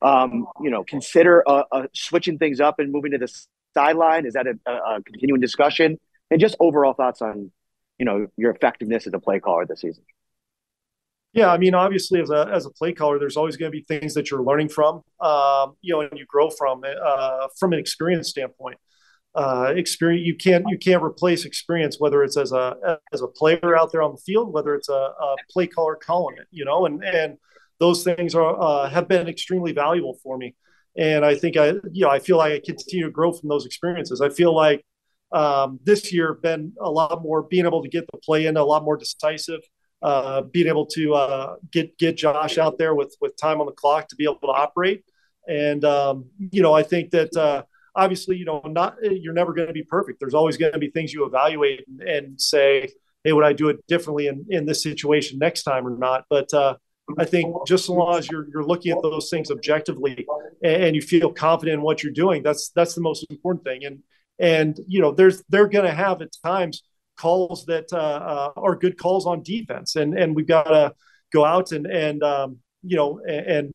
um, 0.00 0.46
you 0.62 0.70
know, 0.70 0.84
consider 0.84 1.42
uh, 1.44 1.64
uh, 1.72 1.86
switching 1.92 2.38
things 2.38 2.60
up 2.60 2.78
and 2.78 2.92
moving 2.92 3.10
to 3.10 3.18
the 3.18 3.26
sideline? 3.74 4.26
Is 4.26 4.34
that 4.34 4.46
a, 4.46 4.70
a 4.70 5.02
continuing 5.02 5.40
discussion? 5.40 5.98
And 6.30 6.40
just 6.40 6.54
overall 6.60 6.92
thoughts 6.92 7.20
on, 7.20 7.50
you 7.98 8.04
know, 8.04 8.28
your 8.36 8.52
effectiveness 8.52 9.08
as 9.08 9.12
a 9.12 9.18
play 9.18 9.40
caller 9.40 9.66
this 9.66 9.80
season. 9.80 10.04
Yeah, 11.32 11.52
I 11.52 11.58
mean, 11.58 11.74
obviously, 11.74 12.20
as 12.20 12.30
a 12.30 12.48
as 12.52 12.64
a 12.64 12.70
play 12.70 12.92
caller, 12.92 13.18
there's 13.18 13.36
always 13.36 13.56
going 13.56 13.72
to 13.72 13.76
be 13.76 13.82
things 13.82 14.14
that 14.14 14.30
you're 14.30 14.44
learning 14.44 14.68
from, 14.68 15.02
um, 15.20 15.74
you 15.82 15.94
know, 15.94 16.02
and 16.02 16.16
you 16.16 16.26
grow 16.26 16.48
from 16.48 16.84
uh, 16.84 17.48
from 17.58 17.72
an 17.72 17.80
experience 17.80 18.28
standpoint. 18.28 18.76
Uh, 19.36 19.72
experience 19.76 20.26
you 20.26 20.34
can't 20.34 20.64
you 20.68 20.78
can't 20.78 21.02
replace 21.02 21.44
experience 21.44 22.00
whether 22.00 22.22
it's 22.24 22.38
as 22.38 22.52
a 22.52 22.98
as 23.12 23.20
a 23.20 23.26
player 23.28 23.76
out 23.76 23.92
there 23.92 24.02
on 24.02 24.12
the 24.12 24.20
field, 24.20 24.52
whether 24.52 24.74
it's 24.74 24.88
a, 24.88 24.92
a 24.92 25.36
play 25.50 25.66
caller 25.66 25.94
calling 25.94 26.36
it, 26.38 26.46
you 26.50 26.64
know, 26.64 26.86
and 26.86 27.04
and 27.04 27.36
those 27.78 28.02
things 28.02 28.34
are 28.34 28.58
uh, 28.60 28.88
have 28.88 29.08
been 29.08 29.28
extremely 29.28 29.72
valuable 29.72 30.18
for 30.22 30.38
me. 30.38 30.54
And 30.96 31.24
I 31.24 31.34
think 31.34 31.56
I 31.56 31.74
you 31.92 32.04
know 32.04 32.10
I 32.10 32.18
feel 32.18 32.38
like 32.38 32.52
I 32.52 32.60
continue 32.64 33.04
to 33.06 33.12
grow 33.12 33.32
from 33.32 33.48
those 33.50 33.66
experiences. 33.66 34.22
I 34.22 34.30
feel 34.30 34.54
like 34.54 34.84
um, 35.32 35.80
this 35.84 36.12
year 36.12 36.34
been 36.34 36.72
a 36.80 36.90
lot 36.90 37.22
more 37.22 37.42
being 37.42 37.66
able 37.66 37.82
to 37.82 37.88
get 37.90 38.06
the 38.10 38.18
play 38.18 38.46
in 38.46 38.56
a 38.56 38.64
lot 38.64 38.84
more 38.84 38.96
decisive 38.96 39.60
uh, 40.02 40.42
being 40.42 40.66
able 40.66 40.86
to 40.86 41.14
uh, 41.14 41.56
get 41.70 41.96
get 41.98 42.16
Josh 42.16 42.58
out 42.58 42.78
there 42.78 42.94
with 42.94 43.16
with 43.20 43.36
time 43.36 43.60
on 43.60 43.66
the 43.66 43.72
clock 43.72 44.08
to 44.08 44.16
be 44.16 44.24
able 44.24 44.38
to 44.40 44.46
operate. 44.48 45.04
And 45.48 45.84
um, 45.84 46.26
you 46.38 46.62
know, 46.62 46.74
I 46.74 46.82
think 46.82 47.10
that 47.10 47.34
uh, 47.36 47.62
obviously, 47.96 48.36
you 48.36 48.44
know, 48.44 48.60
not 48.64 48.96
you're 49.02 49.32
never 49.32 49.52
going 49.52 49.68
to 49.68 49.74
be 49.74 49.82
perfect. 49.82 50.20
There's 50.20 50.34
always 50.34 50.56
going 50.56 50.72
to 50.72 50.78
be 50.78 50.90
things 50.90 51.12
you 51.12 51.24
evaluate 51.24 51.86
and, 51.88 52.02
and, 52.02 52.40
say, 52.40 52.90
hey, 53.24 53.32
would 53.32 53.44
I 53.44 53.52
do 53.52 53.68
it 53.68 53.84
differently 53.88 54.28
in, 54.28 54.46
in 54.50 54.66
this 54.66 54.82
situation 54.82 55.38
next 55.38 55.62
time 55.62 55.86
or 55.86 55.96
not? 55.96 56.24
But 56.30 56.52
uh, 56.54 56.76
I 57.18 57.24
think 57.24 57.54
just 57.66 57.84
as 57.84 57.90
long 57.90 58.18
as 58.18 58.30
you're 58.30 58.46
you're 58.52 58.64
looking 58.64 58.92
at 58.92 59.02
those 59.02 59.30
things 59.30 59.50
objectively 59.50 60.26
and, 60.62 60.84
and 60.84 60.96
you 60.96 61.02
feel 61.02 61.32
confident 61.32 61.74
in 61.74 61.82
what 61.82 62.02
you're 62.02 62.12
doing, 62.12 62.42
that's 62.42 62.70
that's 62.70 62.94
the 62.94 63.00
most 63.00 63.26
important 63.30 63.64
thing. 63.64 63.84
And 63.84 64.02
and 64.38 64.78
you 64.86 65.00
know, 65.00 65.12
there's 65.12 65.42
they're 65.48 65.68
going 65.68 65.86
to 65.86 65.94
have 65.94 66.22
at 66.22 66.30
times 66.44 66.82
calls 67.16 67.64
that 67.66 67.92
uh, 67.92 67.96
uh, 67.96 68.52
are 68.56 68.76
good 68.76 68.98
calls 68.98 69.26
on 69.26 69.42
defense, 69.42 69.96
and 69.96 70.18
and 70.18 70.36
we've 70.36 70.46
got 70.46 70.64
to 70.64 70.94
go 71.32 71.44
out 71.44 71.72
and 71.72 71.86
and 71.86 72.22
um, 72.22 72.58
you 72.82 72.96
know 72.96 73.20
and, 73.26 73.46
and 73.46 73.74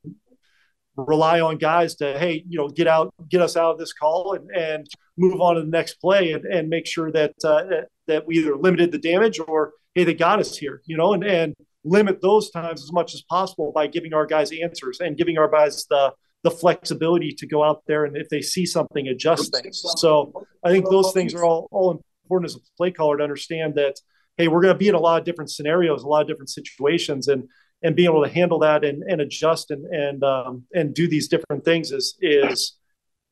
rely 0.98 1.40
on 1.40 1.58
guys 1.58 1.96
to 1.96 2.18
hey 2.20 2.44
you 2.48 2.58
know 2.58 2.68
get 2.68 2.88
out 2.88 3.14
get 3.30 3.42
us 3.42 3.56
out 3.56 3.72
of 3.72 3.80
this 3.80 3.94
call 3.94 4.34
and, 4.34 4.50
and 4.52 4.88
move 5.18 5.40
on 5.40 5.56
to 5.56 5.62
the 5.62 5.68
next 5.68 5.96
play 5.96 6.34
and, 6.34 6.46
and 6.46 6.70
make 6.70 6.86
sure 6.86 7.12
that 7.12 7.34
uh, 7.44 7.64
that 8.08 8.28
we 8.28 8.38
either 8.38 8.56
limited 8.56 8.92
the 8.92 8.98
damage 8.98 9.40
or 9.40 9.72
hey 9.96 10.04
they 10.04 10.14
got 10.14 10.40
us 10.40 10.58
here 10.58 10.82
you 10.86 10.98
know 10.98 11.14
and 11.14 11.24
and 11.24 11.56
limit 11.84 12.22
those 12.22 12.52
times 12.52 12.84
as 12.84 12.92
much 12.92 13.14
as 13.14 13.24
possible 13.24 13.72
by 13.74 13.88
giving 13.88 14.14
our 14.14 14.26
guys 14.26 14.52
answers 14.52 15.00
and 15.00 15.18
giving 15.18 15.38
our 15.38 15.50
guys 15.50 15.86
the 15.90 16.14
the 16.44 16.52
flexibility 16.52 17.32
to 17.32 17.48
go 17.48 17.64
out 17.64 17.84
there 17.88 18.04
and 18.04 18.18
if 18.18 18.28
they 18.30 18.42
see 18.42 18.66
something 18.66 19.08
adjust 19.08 19.54
things. 19.54 19.84
So 19.98 20.46
i 20.64 20.70
think 20.70 20.90
those 20.90 21.14
things 21.14 21.34
are 21.34 21.46
all 21.46 21.68
all 21.72 22.02
important 22.24 22.52
as 22.52 22.56
a 22.56 22.60
play 22.78 22.92
caller 22.92 23.18
to 23.18 23.24
understand 23.24 23.76
that 23.76 23.96
hey 24.38 24.48
we're 24.48 24.62
going 24.62 24.74
to 24.74 24.78
be 24.78 24.90
in 24.90 24.96
a 24.96 25.00
lot 25.00 25.20
of 25.20 25.26
different 25.26 25.52
scenarios 25.52 26.04
a 26.04 26.08
lot 26.08 26.22
of 26.22 26.28
different 26.28 26.50
situations. 26.50 27.28
And 27.28 27.48
and 27.84 27.96
being 27.96 28.10
able 28.10 28.24
to 28.24 28.30
handle 28.30 28.60
that 28.60 28.84
and, 28.84 29.04
and 29.04 29.22
adjust 29.22 29.72
and 29.72 29.86
and 29.86 30.24
um, 30.24 30.64
and 30.74 30.94
do 30.94 31.08
these 31.08 31.28
different 31.28 31.66
things 31.66 31.92
is 31.92 32.18
is 32.22 32.78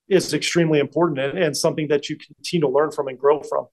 is 0.08 0.34
extremely 0.34 0.80
important 0.80 1.20
and, 1.20 1.38
and, 1.38 1.56
something 1.56 1.88
that 1.90 2.10
you 2.10 2.18
continue 2.18 2.62
to 2.62 2.68
learn 2.68 2.90
from 2.90 3.08
and 3.08 3.20
grow 3.20 3.44
from. 3.44 3.68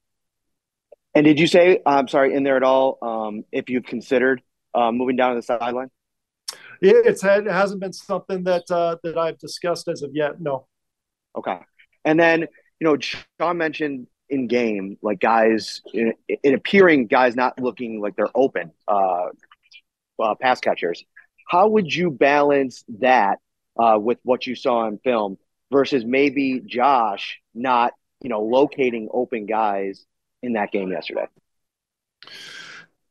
And 1.15 1.25
did 1.25 1.41
you 1.41 1.47
say 1.47 1.81
I'm 1.87 2.09
sorry 2.09 2.35
in 2.35 2.43
there 2.43 2.59
at 2.59 2.63
all 2.63 2.99
um, 3.01 3.45
if 3.53 3.71
you've 3.71 3.85
considered 3.85 4.43
uh, 4.75 4.93
moving 4.93 5.17
down 5.17 5.31
to 5.31 5.37
the 5.37 5.43
sideline? 5.43 5.91
It's 6.83 7.25
it 7.25 7.47
hasn't 7.47 7.81
been 7.81 7.95
something 7.95 8.45
that 8.45 8.71
uh, 8.71 8.97
that 9.03 9.17
I've 9.17 9.39
discussed 9.39 9.89
as 9.89 10.03
of 10.03 10.11
yet. 10.15 10.41
No. 10.41 10.67
Okay, 11.35 11.59
and 12.05 12.21
then 12.21 12.41
you 12.81 12.85
know 12.85 12.99
Sean 13.01 13.57
mentioned 13.57 14.09
in 14.29 14.47
game 14.47 14.99
like 15.03 15.21
guys 15.21 15.81
in, 15.95 16.13
in 16.43 16.55
appearing 16.55 17.07
guys 17.07 17.37
not 17.37 17.59
looking 17.61 18.01
like 18.01 18.17
they're 18.17 18.27
open 18.35 18.73
uh, 18.89 19.27
uh, 20.19 20.35
pass 20.35 20.61
catchers. 20.61 21.05
How 21.49 21.69
would 21.69 21.95
you 21.95 22.11
balance 22.11 22.85
that 23.01 23.39
uh, 23.79 23.99
with 24.01 24.19
what 24.23 24.47
you 24.47 24.55
saw 24.55 24.81
on 24.81 24.99
film 24.99 25.39
versus 25.71 26.05
maybe 26.05 26.61
Josh 26.65 27.39
not, 27.55 27.93
you 28.23 28.31
know, 28.31 28.43
locating 28.43 29.09
open 29.13 29.47
guys 29.47 30.05
in 30.43 30.55
that 30.55 30.73
game 30.73 30.91
yesterday? 30.91 31.27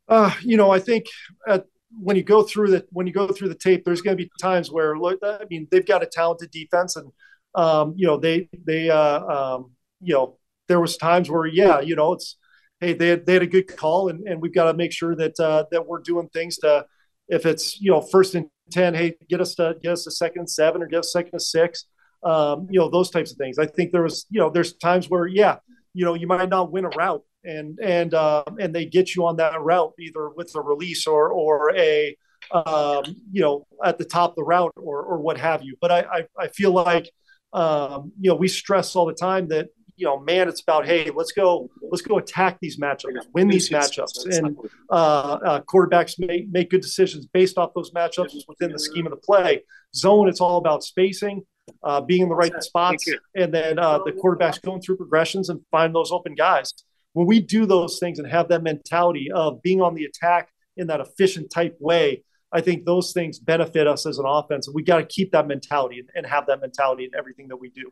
Uh, 0.08 0.32
you 0.42 0.56
know, 0.56 0.70
I 0.70 0.78
think 0.78 1.06
at, 1.48 1.64
when 1.98 2.16
you 2.16 2.22
go 2.22 2.42
through 2.42 2.70
the 2.70 2.86
when 2.90 3.06
you 3.06 3.12
go 3.12 3.28
through 3.28 3.48
the 3.48 3.54
tape, 3.54 3.84
there's 3.84 4.02
going 4.02 4.16
to 4.16 4.22
be 4.22 4.30
times 4.40 4.70
where 4.70 4.94
I 4.96 5.44
mean 5.50 5.66
they've 5.70 5.86
got 5.86 6.02
a 6.02 6.06
talented 6.06 6.50
defense, 6.50 6.96
and 6.96 7.10
um, 7.54 7.94
you 7.96 8.06
know 8.06 8.18
they 8.18 8.48
they 8.64 8.90
uh, 8.90 9.20
um, 9.20 9.72
you 10.00 10.14
know 10.14 10.38
there 10.68 10.80
was 10.80 10.96
times 10.96 11.30
where 11.30 11.46
yeah 11.46 11.80
you 11.80 11.96
know 11.96 12.12
it's 12.12 12.36
hey 12.80 12.92
they 12.92 13.08
had, 13.08 13.26
they 13.26 13.34
had 13.34 13.42
a 13.42 13.46
good 13.46 13.74
call, 13.76 14.08
and, 14.08 14.26
and 14.26 14.42
we've 14.42 14.54
got 14.54 14.70
to 14.70 14.74
make 14.74 14.92
sure 14.92 15.14
that 15.16 15.38
uh, 15.40 15.64
that 15.70 15.86
we're 15.86 16.00
doing 16.00 16.28
things 16.28 16.58
to 16.58 16.86
if 17.28 17.46
it's 17.46 17.80
you 17.80 17.90
know 17.90 18.00
first 18.00 18.34
and 18.34 18.46
ten, 18.70 18.94
hey, 18.94 19.14
get 19.28 19.40
us 19.40 19.54
to 19.56 19.76
get 19.82 19.92
us 19.92 20.06
a 20.06 20.10
second 20.10 20.40
and 20.40 20.50
seven 20.50 20.82
or 20.82 20.86
get 20.86 21.00
us 21.00 21.12
second 21.12 21.30
and 21.32 21.42
six. 21.42 21.86
Um, 22.22 22.66
you 22.70 22.80
know 22.80 22.88
those 22.88 23.10
types 23.10 23.30
of 23.32 23.38
things. 23.38 23.58
I 23.58 23.66
think 23.66 23.92
there 23.92 24.02
was 24.02 24.26
you 24.30 24.40
know 24.40 24.50
there's 24.50 24.74
times 24.74 25.08
where 25.08 25.26
yeah 25.26 25.56
you 25.94 26.04
know 26.04 26.14
you 26.14 26.26
might 26.26 26.48
not 26.48 26.72
win 26.72 26.84
a 26.84 26.90
route 26.90 27.22
and 27.44 27.78
and 27.80 28.14
uh, 28.14 28.44
and 28.58 28.74
they 28.74 28.84
get 28.84 29.14
you 29.14 29.26
on 29.26 29.36
that 29.36 29.60
route 29.60 29.92
either 29.98 30.28
with 30.30 30.54
a 30.54 30.60
release 30.60 31.06
or 31.06 31.30
or 31.30 31.74
a 31.76 32.16
um, 32.52 33.04
you 33.32 33.42
know 33.42 33.66
at 33.84 33.98
the 33.98 34.04
top 34.04 34.30
of 34.30 34.36
the 34.36 34.44
route 34.44 34.72
or 34.76 35.02
or 35.02 35.18
what 35.18 35.38
have 35.38 35.62
you. 35.62 35.76
But 35.80 35.92
I 35.92 36.00
I, 36.00 36.26
I 36.38 36.48
feel 36.48 36.72
like 36.72 37.10
um, 37.52 38.12
you 38.20 38.30
know 38.30 38.36
we 38.36 38.48
stress 38.48 38.96
all 38.96 39.06
the 39.06 39.14
time 39.14 39.48
that 39.48 39.68
you 39.96 40.06
know, 40.06 40.20
man, 40.20 40.48
it's 40.48 40.60
about 40.60 40.86
hey, 40.86 41.10
let's 41.14 41.32
go, 41.32 41.70
let's 41.90 42.02
go 42.02 42.18
attack 42.18 42.58
these 42.60 42.78
matchups, 42.78 43.26
win 43.32 43.48
these 43.48 43.70
matchups, 43.70 44.26
and 44.36 44.56
uh, 44.90 44.92
uh, 44.92 45.60
quarterbacks 45.62 46.18
make 46.18 46.48
make 46.50 46.70
good 46.70 46.82
decisions 46.82 47.26
based 47.26 47.58
off 47.58 47.72
those 47.74 47.90
matchups 47.92 48.34
within 48.48 48.72
the 48.72 48.78
scheme 48.78 49.06
of 49.06 49.10
the 49.10 49.16
play. 49.16 49.62
Zone, 49.94 50.28
it's 50.28 50.40
all 50.40 50.58
about 50.58 50.84
spacing, 50.84 51.42
uh, 51.82 52.00
being 52.00 52.22
in 52.22 52.28
the 52.28 52.34
right 52.34 52.52
spots, 52.62 53.06
and 53.34 53.52
then 53.52 53.78
uh, 53.78 53.98
the 54.04 54.12
quarterbacks 54.12 54.60
going 54.60 54.80
through 54.80 54.96
progressions 54.96 55.48
and 55.48 55.60
find 55.70 55.94
those 55.94 56.12
open 56.12 56.34
guys. 56.34 56.72
When 57.14 57.26
we 57.26 57.40
do 57.40 57.64
those 57.64 57.98
things 57.98 58.18
and 58.18 58.28
have 58.28 58.48
that 58.48 58.62
mentality 58.62 59.30
of 59.34 59.62
being 59.62 59.80
on 59.80 59.94
the 59.94 60.04
attack 60.04 60.50
in 60.76 60.88
that 60.88 61.00
efficient 61.00 61.50
type 61.50 61.74
way, 61.80 62.22
I 62.52 62.60
think 62.60 62.84
those 62.84 63.12
things 63.12 63.38
benefit 63.38 63.86
us 63.86 64.06
as 64.06 64.18
an 64.18 64.26
offense. 64.26 64.66
And 64.66 64.74
we 64.74 64.82
got 64.82 64.98
to 64.98 65.04
keep 65.04 65.32
that 65.32 65.46
mentality 65.46 66.02
and 66.14 66.26
have 66.26 66.46
that 66.46 66.60
mentality 66.60 67.04
in 67.04 67.10
everything 67.18 67.48
that 67.48 67.56
we 67.56 67.70
do. 67.70 67.90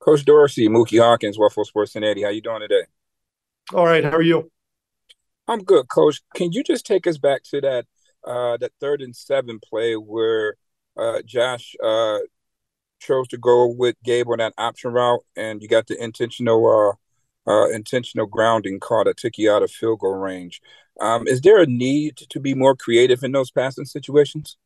Coach 0.00 0.24
Dorsey, 0.24 0.66
Mookie 0.68 0.98
Hawkins, 0.98 1.38
Waffle 1.38 1.64
Sports 1.64 1.92
Cincinnati. 1.92 2.22
How 2.22 2.30
you 2.30 2.40
doing 2.40 2.60
today? 2.60 2.86
All 3.74 3.84
right. 3.84 4.02
How 4.02 4.16
are 4.16 4.22
you? 4.22 4.50
I'm 5.46 5.62
good, 5.62 5.88
Coach. 5.88 6.22
Can 6.34 6.52
you 6.52 6.62
just 6.62 6.86
take 6.86 7.06
us 7.06 7.18
back 7.18 7.42
to 7.44 7.60
that 7.60 7.86
uh, 8.26 8.56
that 8.58 8.72
third 8.80 9.02
and 9.02 9.14
seven 9.14 9.60
play 9.62 9.94
where 9.94 10.56
uh, 10.96 11.20
Josh 11.24 11.74
uh, 11.84 12.18
chose 12.98 13.28
to 13.28 13.38
go 13.38 13.66
with 13.66 13.96
Gabe 14.02 14.28
on 14.28 14.38
that 14.38 14.54
option 14.56 14.92
route, 14.92 15.24
and 15.36 15.62
you 15.62 15.68
got 15.68 15.86
the 15.86 16.02
intentional 16.02 16.96
uh, 17.46 17.50
uh, 17.50 17.68
intentional 17.68 18.26
grounding 18.26 18.80
call 18.80 19.04
that 19.04 19.18
took 19.18 19.36
you 19.36 19.50
out 19.50 19.62
of 19.62 19.70
field 19.70 20.00
goal 20.00 20.14
range. 20.14 20.62
Um, 21.00 21.26
is 21.26 21.40
there 21.40 21.60
a 21.60 21.66
need 21.66 22.16
to 22.16 22.40
be 22.40 22.54
more 22.54 22.74
creative 22.74 23.22
in 23.22 23.32
those 23.32 23.50
passing 23.50 23.84
situations? 23.84 24.56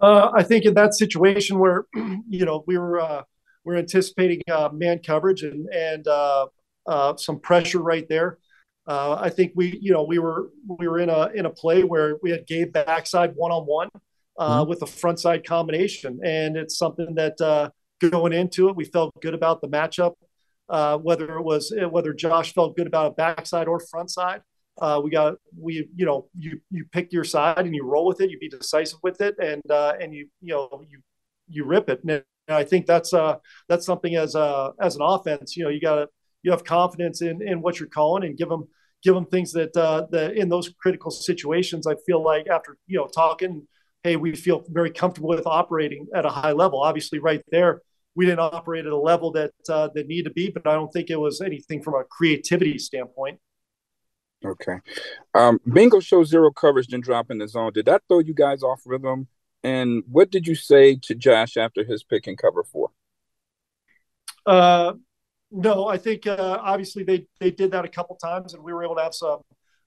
Uh, 0.00 0.30
I 0.34 0.42
think 0.42 0.64
in 0.64 0.74
that 0.74 0.94
situation 0.94 1.58
where 1.58 1.86
you 1.94 2.44
know 2.44 2.64
we 2.66 2.76
were 2.76 3.00
uh, 3.00 3.22
we're 3.64 3.76
anticipating 3.76 4.42
uh, 4.50 4.68
man 4.72 5.00
coverage 5.04 5.42
and 5.42 5.68
and 5.72 6.06
uh, 6.06 6.46
uh, 6.86 7.16
some 7.16 7.40
pressure 7.40 7.80
right 7.80 8.08
there. 8.08 8.38
Uh, 8.86 9.16
I 9.18 9.30
think 9.30 9.52
we, 9.54 9.78
you 9.80 9.92
know, 9.92 10.04
we 10.04 10.18
were 10.18 10.50
we 10.68 10.86
were 10.86 10.98
in 10.98 11.08
a 11.08 11.28
in 11.28 11.46
a 11.46 11.50
play 11.50 11.82
where 11.82 12.18
we 12.22 12.30
had 12.30 12.46
Gabe 12.46 12.72
backside 12.72 13.32
one 13.34 13.50
on 13.50 13.64
one 13.64 13.88
with 14.68 14.82
a 14.82 14.86
front 14.86 15.18
side 15.18 15.46
combination, 15.46 16.20
and 16.22 16.56
it's 16.56 16.76
something 16.76 17.14
that 17.14 17.40
uh, 17.40 17.70
going 18.00 18.32
into 18.32 18.68
it 18.68 18.76
we 18.76 18.84
felt 18.84 19.12
good 19.20 19.34
about 19.34 19.60
the 19.60 19.68
matchup. 19.68 20.14
Uh, 20.66 20.96
whether 20.96 21.36
it 21.36 21.42
was 21.42 21.72
whether 21.90 22.14
Josh 22.14 22.54
felt 22.54 22.76
good 22.76 22.86
about 22.86 23.12
a 23.12 23.14
backside 23.14 23.68
or 23.68 23.80
front 23.80 24.10
side, 24.10 24.42
we 25.02 25.10
got 25.10 25.36
we 25.58 25.88
you 25.94 26.04
know 26.04 26.28
you 26.38 26.60
you 26.70 26.84
pick 26.92 27.12
your 27.12 27.24
side 27.24 27.64
and 27.64 27.74
you 27.74 27.86
roll 27.86 28.06
with 28.06 28.20
it. 28.20 28.30
You 28.30 28.38
be 28.38 28.50
decisive 28.50 28.98
with 29.02 29.22
it, 29.22 29.36
and 29.38 29.62
and 29.70 30.12
you 30.12 30.28
you 30.42 30.54
know 30.54 30.84
you 30.90 31.00
you 31.48 31.64
rip 31.64 31.88
it. 31.88 32.02
And 32.06 32.22
I 32.48 32.64
think 32.64 32.86
that's 32.86 33.12
uh 33.14 33.36
that's 33.68 33.86
something 33.86 34.16
as 34.16 34.34
a 34.34 34.72
as 34.80 34.96
an 34.96 35.02
offense, 35.02 35.56
you 35.56 35.64
know, 35.64 35.70
you 35.70 35.80
got 35.80 35.96
to 35.96 36.08
you 36.42 36.50
have 36.50 36.64
confidence 36.64 37.22
in 37.22 37.40
in 37.42 37.60
what 37.60 37.80
you're 37.80 37.88
calling 37.88 38.24
and 38.24 38.36
give 38.36 38.48
them 38.48 38.64
give 39.02 39.14
them 39.14 39.26
things 39.26 39.52
that 39.52 39.76
uh 39.76 40.06
that 40.10 40.34
in 40.36 40.48
those 40.48 40.70
critical 40.80 41.10
situations. 41.10 41.86
I 41.86 41.94
feel 42.06 42.22
like 42.22 42.46
after 42.48 42.76
you 42.86 42.98
know 42.98 43.06
talking, 43.06 43.66
hey, 44.02 44.16
we 44.16 44.34
feel 44.36 44.64
very 44.68 44.90
comfortable 44.90 45.30
with 45.30 45.46
operating 45.46 46.06
at 46.14 46.26
a 46.26 46.30
high 46.30 46.52
level. 46.52 46.82
Obviously, 46.82 47.18
right 47.18 47.42
there, 47.50 47.80
we 48.14 48.26
didn't 48.26 48.40
operate 48.40 48.86
at 48.86 48.92
a 48.92 48.98
level 48.98 49.32
that 49.32 49.52
uh, 49.68 49.88
that 49.94 50.06
need 50.06 50.24
to 50.24 50.30
be, 50.30 50.50
but 50.50 50.66
I 50.66 50.74
don't 50.74 50.92
think 50.92 51.10
it 51.10 51.18
was 51.18 51.40
anything 51.40 51.82
from 51.82 51.94
a 51.94 52.04
creativity 52.04 52.78
standpoint. 52.78 53.40
Okay. 54.44 54.76
Um, 55.34 55.58
Bingo 55.72 56.00
show 56.00 56.22
zero 56.22 56.50
coverage 56.50 56.92
and 56.92 57.02
drop 57.02 57.30
in 57.30 57.38
the 57.38 57.48
zone. 57.48 57.72
Did 57.72 57.86
that 57.86 58.02
throw 58.08 58.18
you 58.18 58.34
guys 58.34 58.62
off 58.62 58.82
rhythm? 58.84 59.28
And 59.64 60.04
what 60.06 60.30
did 60.30 60.46
you 60.46 60.54
say 60.54 60.96
to 61.02 61.14
Josh 61.14 61.56
after 61.56 61.84
his 61.84 62.04
pick 62.04 62.26
and 62.26 62.36
cover 62.36 62.62
four? 62.62 62.90
Uh, 64.44 64.92
no, 65.50 65.88
I 65.88 65.96
think 65.96 66.26
uh, 66.26 66.58
obviously 66.60 67.02
they 67.02 67.26
they 67.40 67.50
did 67.50 67.70
that 67.72 67.84
a 67.84 67.88
couple 67.88 68.16
times, 68.16 68.52
and 68.52 68.62
we 68.62 68.72
were 68.72 68.84
able 68.84 68.96
to 68.96 69.02
have 69.02 69.14
some 69.14 69.40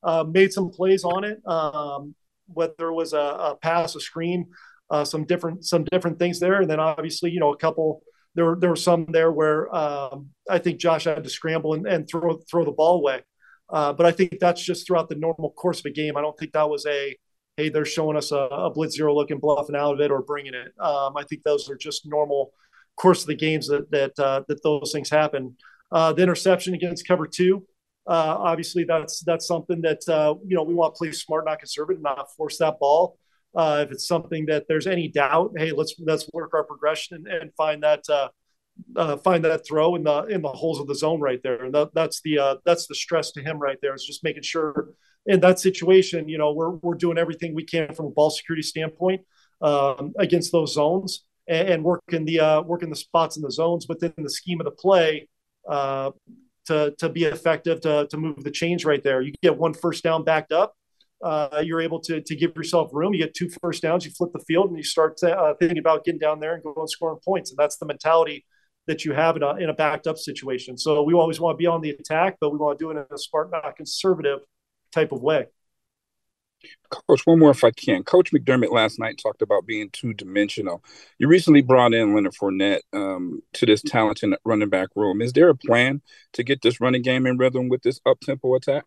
uh, 0.03 0.23
made 0.27 0.51
some 0.51 0.71
plays 0.71 1.03
on 1.03 1.23
it. 1.23 1.39
Um, 1.47 2.15
whether 2.47 2.87
it 2.87 2.93
was 2.93 3.13
a, 3.13 3.17
a 3.17 3.57
pass, 3.61 3.95
a 3.95 3.99
screen, 3.99 4.47
uh, 4.89 5.05
some 5.05 5.25
different 5.25 5.63
some 5.63 5.83
different 5.83 6.17
things 6.17 6.39
there, 6.39 6.61
and 6.61 6.69
then 6.69 6.79
obviously 6.79 7.29
you 7.29 7.39
know 7.39 7.53
a 7.53 7.57
couple 7.57 8.01
there 8.33 8.45
were 8.45 8.57
there 8.59 8.69
were 8.71 8.75
some 8.75 9.05
there 9.09 9.31
where 9.31 9.73
um, 9.75 10.29
I 10.49 10.57
think 10.57 10.79
Josh 10.79 11.03
had 11.03 11.23
to 11.23 11.29
scramble 11.29 11.75
and, 11.75 11.85
and 11.85 12.07
throw 12.09 12.39
throw 12.49 12.65
the 12.65 12.71
ball 12.71 12.99
away. 12.99 13.21
Uh, 13.69 13.93
but 13.93 14.05
I 14.05 14.11
think 14.11 14.39
that's 14.39 14.63
just 14.63 14.87
throughout 14.87 15.09
the 15.09 15.15
normal 15.15 15.51
course 15.51 15.79
of 15.79 15.85
a 15.85 15.91
game. 15.91 16.15
I 16.17 16.21
don't 16.21 16.37
think 16.37 16.53
that 16.53 16.69
was 16.69 16.85
a 16.85 17.15
hey, 17.57 17.69
they're 17.69 17.85
showing 17.85 18.15
us 18.15 18.31
a, 18.31 18.37
a 18.37 18.69
blitz 18.69 18.95
zero 18.95 19.13
look 19.13 19.31
and 19.31 19.41
bluffing 19.41 19.75
out 19.75 19.95
of 19.95 19.99
it 19.99 20.11
or 20.11 20.21
bringing 20.21 20.53
it. 20.53 20.71
Um, 20.79 21.17
I 21.17 21.23
think 21.23 21.43
those 21.43 21.69
are 21.69 21.75
just 21.75 22.05
normal 22.05 22.53
course 22.95 23.21
of 23.21 23.27
the 23.27 23.35
games 23.35 23.67
that 23.67 23.89
that 23.91 24.17
uh, 24.19 24.43
that 24.47 24.63
those 24.63 24.91
things 24.91 25.09
happen. 25.09 25.57
Uh, 25.91 26.13
the 26.13 26.23
interception 26.23 26.73
against 26.73 27.07
cover 27.07 27.27
two, 27.27 27.65
uh, 28.07 28.35
obviously 28.39 28.83
that's 28.83 29.21
that's 29.23 29.47
something 29.47 29.81
that 29.81 30.07
uh, 30.07 30.35
you 30.45 30.55
know 30.55 30.63
we 30.63 30.73
want 30.73 30.95
to 30.95 30.97
play 30.97 31.11
smart, 31.11 31.45
not 31.45 31.59
conservative, 31.59 32.01
not 32.01 32.31
force 32.35 32.57
that 32.59 32.79
ball. 32.79 33.17
Uh, 33.55 33.83
if 33.85 33.91
it's 33.91 34.07
something 34.07 34.45
that 34.45 34.65
there's 34.67 34.85
any 34.85 35.07
doubt, 35.07 35.51
hey, 35.57 35.71
let's 35.71 35.95
let's 35.99 36.29
work 36.33 36.51
our 36.53 36.63
progression 36.63 37.17
and, 37.17 37.27
and 37.27 37.53
find 37.55 37.81
that 37.81 38.03
uh, 38.95 39.17
find 39.17 39.43
that 39.43 39.65
throw 39.65 39.95
in 39.95 40.03
the 40.03 40.23
in 40.25 40.41
the 40.41 40.49
holes 40.49 40.79
of 40.79 40.87
the 40.87 40.95
zone 40.95 41.19
right 41.19 41.41
there. 41.43 41.63
And 41.63 41.73
that, 41.73 41.93
that's 41.93 42.21
the 42.21 42.39
uh, 42.39 42.55
that's 42.65 42.87
the 42.87 42.95
stress 42.95 43.31
to 43.31 43.41
him 43.41 43.57
right 43.57 43.77
there. 43.81 43.93
Is 43.93 44.05
just 44.05 44.23
making 44.23 44.43
sure 44.43 44.89
in 45.27 45.41
that 45.41 45.59
situation, 45.59 46.27
you 46.29 46.37
know, 46.37 46.53
we're 46.53 46.71
we're 46.71 46.95
doing 46.95 47.17
everything 47.17 47.53
we 47.53 47.63
can 47.63 47.93
from 47.93 48.07
a 48.07 48.09
ball 48.09 48.29
security 48.29 48.63
standpoint 48.63 49.21
um, 49.61 50.13
against 50.17 50.51
those 50.51 50.73
zones 50.73 51.25
and, 51.47 51.69
and 51.69 51.83
working 51.83 52.25
the 52.25 52.39
uh, 52.39 52.61
working 52.61 52.89
the 52.89 52.95
spots 52.95 53.35
in 53.37 53.43
the 53.43 53.51
zones 53.51 53.87
within 53.87 54.13
the 54.17 54.29
scheme 54.29 54.59
of 54.61 54.65
the 54.65 54.71
play 54.71 55.27
uh, 55.69 56.11
to 56.65 56.95
to 56.97 57.09
be 57.09 57.25
effective 57.25 57.81
to 57.81 58.07
to 58.09 58.17
move 58.17 58.43
the 58.43 58.51
chains 58.51 58.85
right 58.85 59.03
there. 59.03 59.21
You 59.21 59.33
get 59.43 59.57
one 59.57 59.73
first 59.73 60.03
down 60.03 60.23
backed 60.23 60.51
up. 60.51 60.73
Uh, 61.21 61.61
you're 61.63 61.81
able 61.81 61.99
to 61.99 62.21
to 62.21 62.35
give 62.35 62.55
yourself 62.55 62.89
room. 62.93 63.13
You 63.13 63.19
get 63.19 63.33
two 63.33 63.49
first 63.61 63.81
downs. 63.81 64.05
You 64.05 64.11
flip 64.11 64.31
the 64.33 64.43
field 64.47 64.69
and 64.69 64.77
you 64.77 64.83
start 64.83 65.21
uh, 65.23 65.53
thinking 65.59 65.77
about 65.77 66.05
getting 66.05 66.19
down 66.19 66.39
there 66.39 66.53
and 66.53 66.63
going 66.63 66.75
and 66.77 66.89
scoring 66.89 67.19
points. 67.23 67.51
And 67.51 67.57
that's 67.57 67.77
the 67.77 67.85
mentality 67.85 68.45
that 68.85 69.03
you 69.03 69.11
have 69.11 69.35
in 69.35 69.43
a, 69.43 69.55
in 69.55 69.69
a 69.69 69.73
backed 69.73 70.07
up 70.07 70.17
situation. 70.17 70.77
So 70.77 71.03
we 71.03 71.13
always 71.13 71.41
want 71.41 71.55
to 71.55 71.57
be 71.57 71.65
on 71.65 71.81
the 71.81 71.89
attack, 71.89 72.37
but 72.39 72.51
we 72.51 72.57
want 72.57 72.79
to 72.79 72.85
do 72.85 72.89
it 72.89 72.93
in 72.93 73.05
a 73.11 73.17
smart, 73.17 73.51
not 73.51 73.75
conservative 73.75 74.39
type 74.97 75.11
of 75.11 75.21
way. 75.21 75.45
Coach, 76.89 77.21
one 77.25 77.39
more 77.39 77.51
if 77.51 77.63
I 77.63 77.71
can. 77.71 78.03
Coach 78.03 78.31
McDermott 78.31 78.71
last 78.71 78.97
night 78.99 79.19
talked 79.21 79.41
about 79.41 79.67
being 79.67 79.89
two 79.91 80.13
dimensional. 80.13 80.83
You 81.19 81.27
recently 81.27 81.61
brought 81.61 81.93
in 81.93 82.15
Leonard 82.15 82.33
Fournette 82.33 82.79
um, 82.93 83.41
to 83.53 83.65
this 83.65 83.81
talented 83.81 84.33
running 84.43 84.69
back 84.69 84.89
room. 84.95 85.21
Is 85.21 85.33
there 85.33 85.49
a 85.49 85.55
plan 85.55 86.01
to 86.33 86.43
get 86.43 86.61
this 86.61 86.81
running 86.81 87.03
game 87.03 87.27
in 87.27 87.37
rhythm 87.37 87.69
with 87.69 87.83
this 87.83 87.99
up 88.05 88.19
tempo 88.21 88.55
attack? 88.55 88.85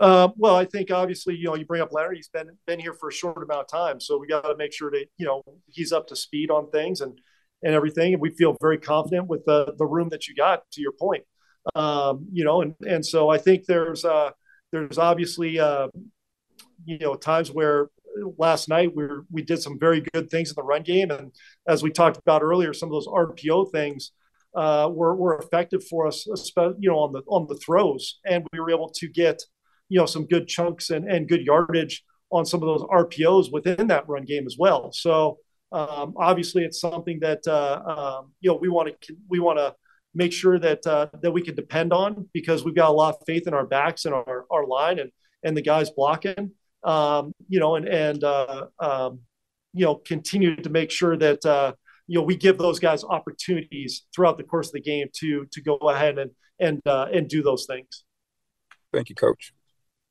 Uh, 0.00 0.28
well, 0.36 0.56
I 0.56 0.64
think 0.64 0.90
obviously, 0.90 1.36
you 1.36 1.44
know, 1.44 1.56
you 1.56 1.66
bring 1.66 1.82
up 1.82 1.92
Leonard. 1.92 2.16
He's 2.16 2.28
been 2.28 2.50
been 2.66 2.80
here 2.80 2.94
for 2.94 3.10
a 3.10 3.12
short 3.12 3.42
amount 3.42 3.60
of 3.60 3.68
time, 3.68 4.00
so 4.00 4.18
we 4.18 4.26
got 4.26 4.42
to 4.42 4.56
make 4.56 4.72
sure 4.72 4.90
that 4.90 5.06
you 5.18 5.26
know 5.26 5.42
he's 5.68 5.92
up 5.92 6.06
to 6.08 6.16
speed 6.16 6.50
on 6.50 6.70
things 6.70 7.00
and 7.02 7.20
and 7.62 7.74
everything. 7.74 8.14
And 8.14 8.22
we 8.22 8.30
feel 8.30 8.56
very 8.60 8.78
confident 8.78 9.28
with 9.28 9.44
the 9.44 9.74
the 9.76 9.86
room 9.86 10.08
that 10.08 10.26
you 10.26 10.34
got. 10.34 10.62
To 10.72 10.80
your 10.80 10.92
point, 10.92 11.24
um, 11.74 12.26
you 12.32 12.44
know, 12.44 12.62
and 12.62 12.74
and 12.86 13.04
so 13.04 13.28
I 13.28 13.38
think 13.38 13.66
there's 13.66 14.04
uh, 14.04 14.30
there's 14.72 14.98
obviously 14.98 15.58
uh, 15.58 15.88
you 16.84 16.98
know 16.98 17.14
times 17.14 17.50
where 17.50 17.88
last 18.38 18.68
night 18.68 18.94
we 18.94 19.04
we 19.30 19.42
did 19.42 19.62
some 19.62 19.78
very 19.78 20.02
good 20.12 20.30
things 20.30 20.50
in 20.50 20.54
the 20.56 20.62
run 20.62 20.82
game, 20.82 21.10
and 21.10 21.32
as 21.68 21.82
we 21.82 21.90
talked 21.90 22.18
about 22.18 22.42
earlier, 22.42 22.72
some 22.72 22.88
of 22.88 22.92
those 22.92 23.06
RPO 23.06 23.72
things 23.72 24.12
uh, 24.54 24.88
were 24.92 25.14
were 25.14 25.38
effective 25.38 25.84
for 25.84 26.06
us, 26.06 26.26
you 26.26 26.90
know, 26.90 26.98
on 26.98 27.12
the 27.12 27.22
on 27.28 27.46
the 27.48 27.56
throws, 27.56 28.20
and 28.26 28.46
we 28.52 28.60
were 28.60 28.70
able 28.70 28.90
to 28.96 29.08
get 29.08 29.42
you 29.88 29.98
know 29.98 30.06
some 30.06 30.26
good 30.26 30.48
chunks 30.48 30.90
and, 30.90 31.10
and 31.10 31.28
good 31.28 31.42
yardage 31.42 32.04
on 32.30 32.46
some 32.46 32.62
of 32.62 32.66
those 32.66 32.82
RPOs 32.88 33.52
within 33.52 33.88
that 33.88 34.08
run 34.08 34.24
game 34.24 34.46
as 34.46 34.56
well. 34.58 34.90
So 34.92 35.38
um, 35.70 36.14
obviously, 36.16 36.64
it's 36.64 36.80
something 36.80 37.20
that 37.20 37.46
uh, 37.46 37.82
um, 37.86 38.32
you 38.40 38.50
know 38.50 38.56
we 38.56 38.68
want 38.68 39.00
to 39.02 39.16
we 39.28 39.38
want 39.38 39.58
to 39.58 39.74
make 40.14 40.32
sure 40.32 40.58
that 40.58 40.86
uh, 40.86 41.08
that 41.22 41.32
we 41.32 41.42
can 41.42 41.54
depend 41.54 41.92
on 41.92 42.28
because 42.32 42.64
we've 42.64 42.74
got 42.74 42.90
a 42.90 42.92
lot 42.92 43.14
of 43.14 43.22
faith 43.26 43.46
in 43.46 43.54
our 43.54 43.66
backs 43.66 44.04
and 44.04 44.14
our, 44.14 44.44
our 44.50 44.66
line 44.66 44.98
and 44.98 45.10
and 45.42 45.56
the 45.56 45.62
guys 45.62 45.90
blocking. 45.90 46.52
Um, 46.84 47.32
you 47.48 47.60
know, 47.60 47.76
and 47.76 47.86
and 47.86 48.24
uh, 48.24 48.66
um, 48.80 49.20
you 49.72 49.84
know 49.84 49.96
continue 49.96 50.56
to 50.56 50.70
make 50.70 50.90
sure 50.90 51.16
that 51.16 51.44
uh, 51.44 51.72
you 52.06 52.18
know 52.18 52.24
we 52.24 52.36
give 52.36 52.58
those 52.58 52.78
guys 52.78 53.04
opportunities 53.04 54.04
throughout 54.14 54.36
the 54.36 54.44
course 54.44 54.68
of 54.68 54.74
the 54.74 54.80
game 54.80 55.08
to 55.20 55.46
to 55.52 55.62
go 55.62 55.76
ahead 55.76 56.18
and 56.18 56.30
and 56.60 56.80
uh, 56.86 57.06
and 57.12 57.28
do 57.28 57.42
those 57.42 57.66
things. 57.66 58.04
Thank 58.92 59.08
you, 59.08 59.14
Coach. 59.14 59.52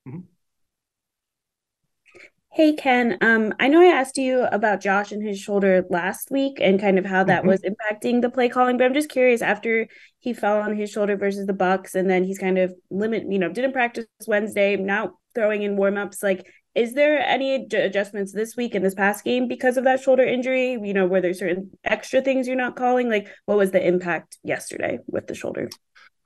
Mm-hmm. 0.07 0.21
Hey 2.53 2.73
Ken, 2.73 3.17
um, 3.21 3.53
I 3.61 3.69
know 3.69 3.81
I 3.81 3.93
asked 3.93 4.17
you 4.17 4.41
about 4.41 4.81
Josh 4.81 5.13
and 5.13 5.25
his 5.25 5.39
shoulder 5.39 5.85
last 5.89 6.29
week 6.31 6.57
and 6.59 6.81
kind 6.81 6.99
of 6.99 7.05
how 7.05 7.23
that 7.23 7.43
mm-hmm. 7.43 7.47
was 7.47 7.61
impacting 7.61 8.21
the 8.21 8.29
play 8.29 8.49
calling, 8.49 8.77
but 8.77 8.83
I'm 8.83 8.93
just 8.93 9.07
curious 9.07 9.41
after 9.41 9.87
he 10.19 10.33
fell 10.33 10.59
on 10.59 10.75
his 10.75 10.89
shoulder 10.89 11.15
versus 11.15 11.47
the 11.47 11.53
Bucs, 11.53 11.95
and 11.95 12.09
then 12.09 12.25
he's 12.25 12.37
kind 12.37 12.57
of 12.57 12.73
limit, 12.89 13.23
you 13.31 13.39
know, 13.39 13.47
didn't 13.47 13.71
practice 13.71 14.05
Wednesday, 14.27 14.75
now 14.75 15.13
throwing 15.33 15.61
in 15.61 15.77
warmups. 15.77 16.21
Like, 16.21 16.45
is 16.75 16.93
there 16.93 17.19
any 17.19 17.55
adjustments 17.55 18.33
this 18.33 18.57
week 18.57 18.75
in 18.75 18.83
this 18.83 18.95
past 18.95 19.23
game 19.23 19.47
because 19.47 19.77
of 19.77 19.85
that 19.85 20.01
shoulder 20.01 20.23
injury? 20.23 20.73
You 20.73 20.93
know, 20.93 21.07
were 21.07 21.21
there 21.21 21.33
certain 21.33 21.71
extra 21.85 22.21
things 22.21 22.47
you're 22.47 22.57
not 22.57 22.75
calling? 22.75 23.07
Like, 23.07 23.29
what 23.45 23.57
was 23.57 23.71
the 23.71 23.85
impact 23.85 24.39
yesterday 24.43 24.99
with 25.07 25.27
the 25.27 25.35
shoulder? 25.35 25.69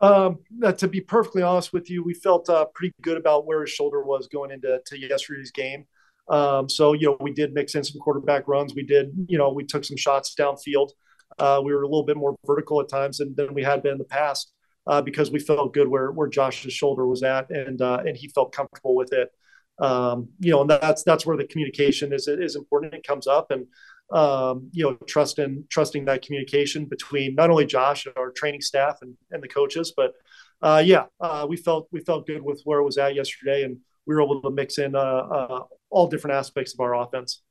Um, 0.02 0.40
to 0.78 0.88
be 0.88 1.02
perfectly 1.02 1.44
honest 1.44 1.72
with 1.72 1.88
you, 1.92 2.04
we 2.04 2.16
felt 2.16 2.50
uh, 2.50 2.66
pretty 2.74 2.96
good 3.04 3.18
about 3.18 3.46
where 3.46 3.62
his 3.62 3.70
shoulder 3.70 4.04
was 4.04 4.28
going 4.28 4.50
into 4.50 4.82
to 4.88 5.00
yesterday's 5.00 5.52
game. 5.52 5.86
Um, 6.28 6.68
so, 6.70 6.94
you 6.94 7.08
know, 7.08 7.18
we 7.20 7.32
did 7.32 7.54
mix 7.54 7.76
in 7.76 7.84
some 7.84 8.00
quarterback 8.02 8.48
runs. 8.48 8.74
We 8.74 8.84
did, 8.84 9.12
you 9.28 9.38
know, 9.38 9.52
we 9.52 9.64
took 9.64 9.84
some 9.84 9.98
shots 9.98 10.34
downfield. 10.38 10.90
Uh, 11.38 11.62
we 11.64 11.74
were 11.74 11.84
a 11.84 11.88
little 11.88 12.06
bit 12.06 12.18
more 12.18 12.36
vertical 12.46 12.82
at 12.82 12.90
times 12.90 13.18
than, 13.18 13.36
than 13.36 13.54
we 13.54 13.64
had 13.64 13.84
been 13.84 13.94
in 13.94 13.98
the 13.98 14.06
past 14.06 14.54
uh, 14.88 15.02
because 15.02 15.32
we 15.32 15.40
felt 15.40 15.74
good 15.74 15.88
where, 15.88 16.12
where 16.12 16.28
Josh's 16.28 16.74
shoulder 16.74 17.08
was 17.08 17.24
at 17.24 17.50
and, 17.50 17.82
uh, 17.82 18.02
and 18.06 18.16
he 18.16 18.28
felt 18.30 18.54
comfortable 18.54 18.96
with 18.96 19.12
it. 19.14 19.30
Um, 19.78 20.30
you 20.40 20.52
know, 20.52 20.62
and 20.62 20.70
that's, 20.70 21.04
that's 21.04 21.26
where 21.26 21.36
the 21.36 21.48
communication 21.48 22.14
is, 22.14 22.28
is 22.28 22.56
important. 22.56 22.94
It 22.94 23.06
comes 23.06 23.28
up 23.28 23.52
and, 23.52 23.68
um, 24.12 24.70
you 24.72 24.86
know, 24.86 24.98
trusting, 25.08 25.66
trusting 25.70 26.06
that 26.06 26.22
communication 26.22 26.86
between 26.86 27.36
not 27.36 27.50
only 27.50 27.66
Josh 27.66 28.06
and 28.06 28.16
our 28.18 28.32
training 28.32 28.62
staff 28.62 29.00
and, 29.02 29.18
and 29.32 29.44
the 29.44 29.48
coaches, 29.48 29.94
but 29.96 30.14
uh, 30.62 30.82
yeah, 30.86 31.06
uh, 31.20 31.46
we 31.50 31.58
felt, 31.58 31.90
we 31.92 32.00
felt 32.00 32.26
good 32.26 32.42
with 32.42 32.62
where 32.64 32.80
it 32.80 32.86
was 32.86 32.98
at 32.98 33.16
yesterday 33.16 33.64
and 33.64 33.78
we 34.06 34.16
were 34.16 34.22
able 34.22 34.42
to 34.42 34.50
mix 34.50 34.78
in 34.78 34.96
uh, 34.96 35.00
uh, 35.00 35.64
all 35.90 36.08
different 36.08 36.36
aspects 36.36 36.74
of 36.74 36.80
our 36.80 36.96
offense. 36.96 37.42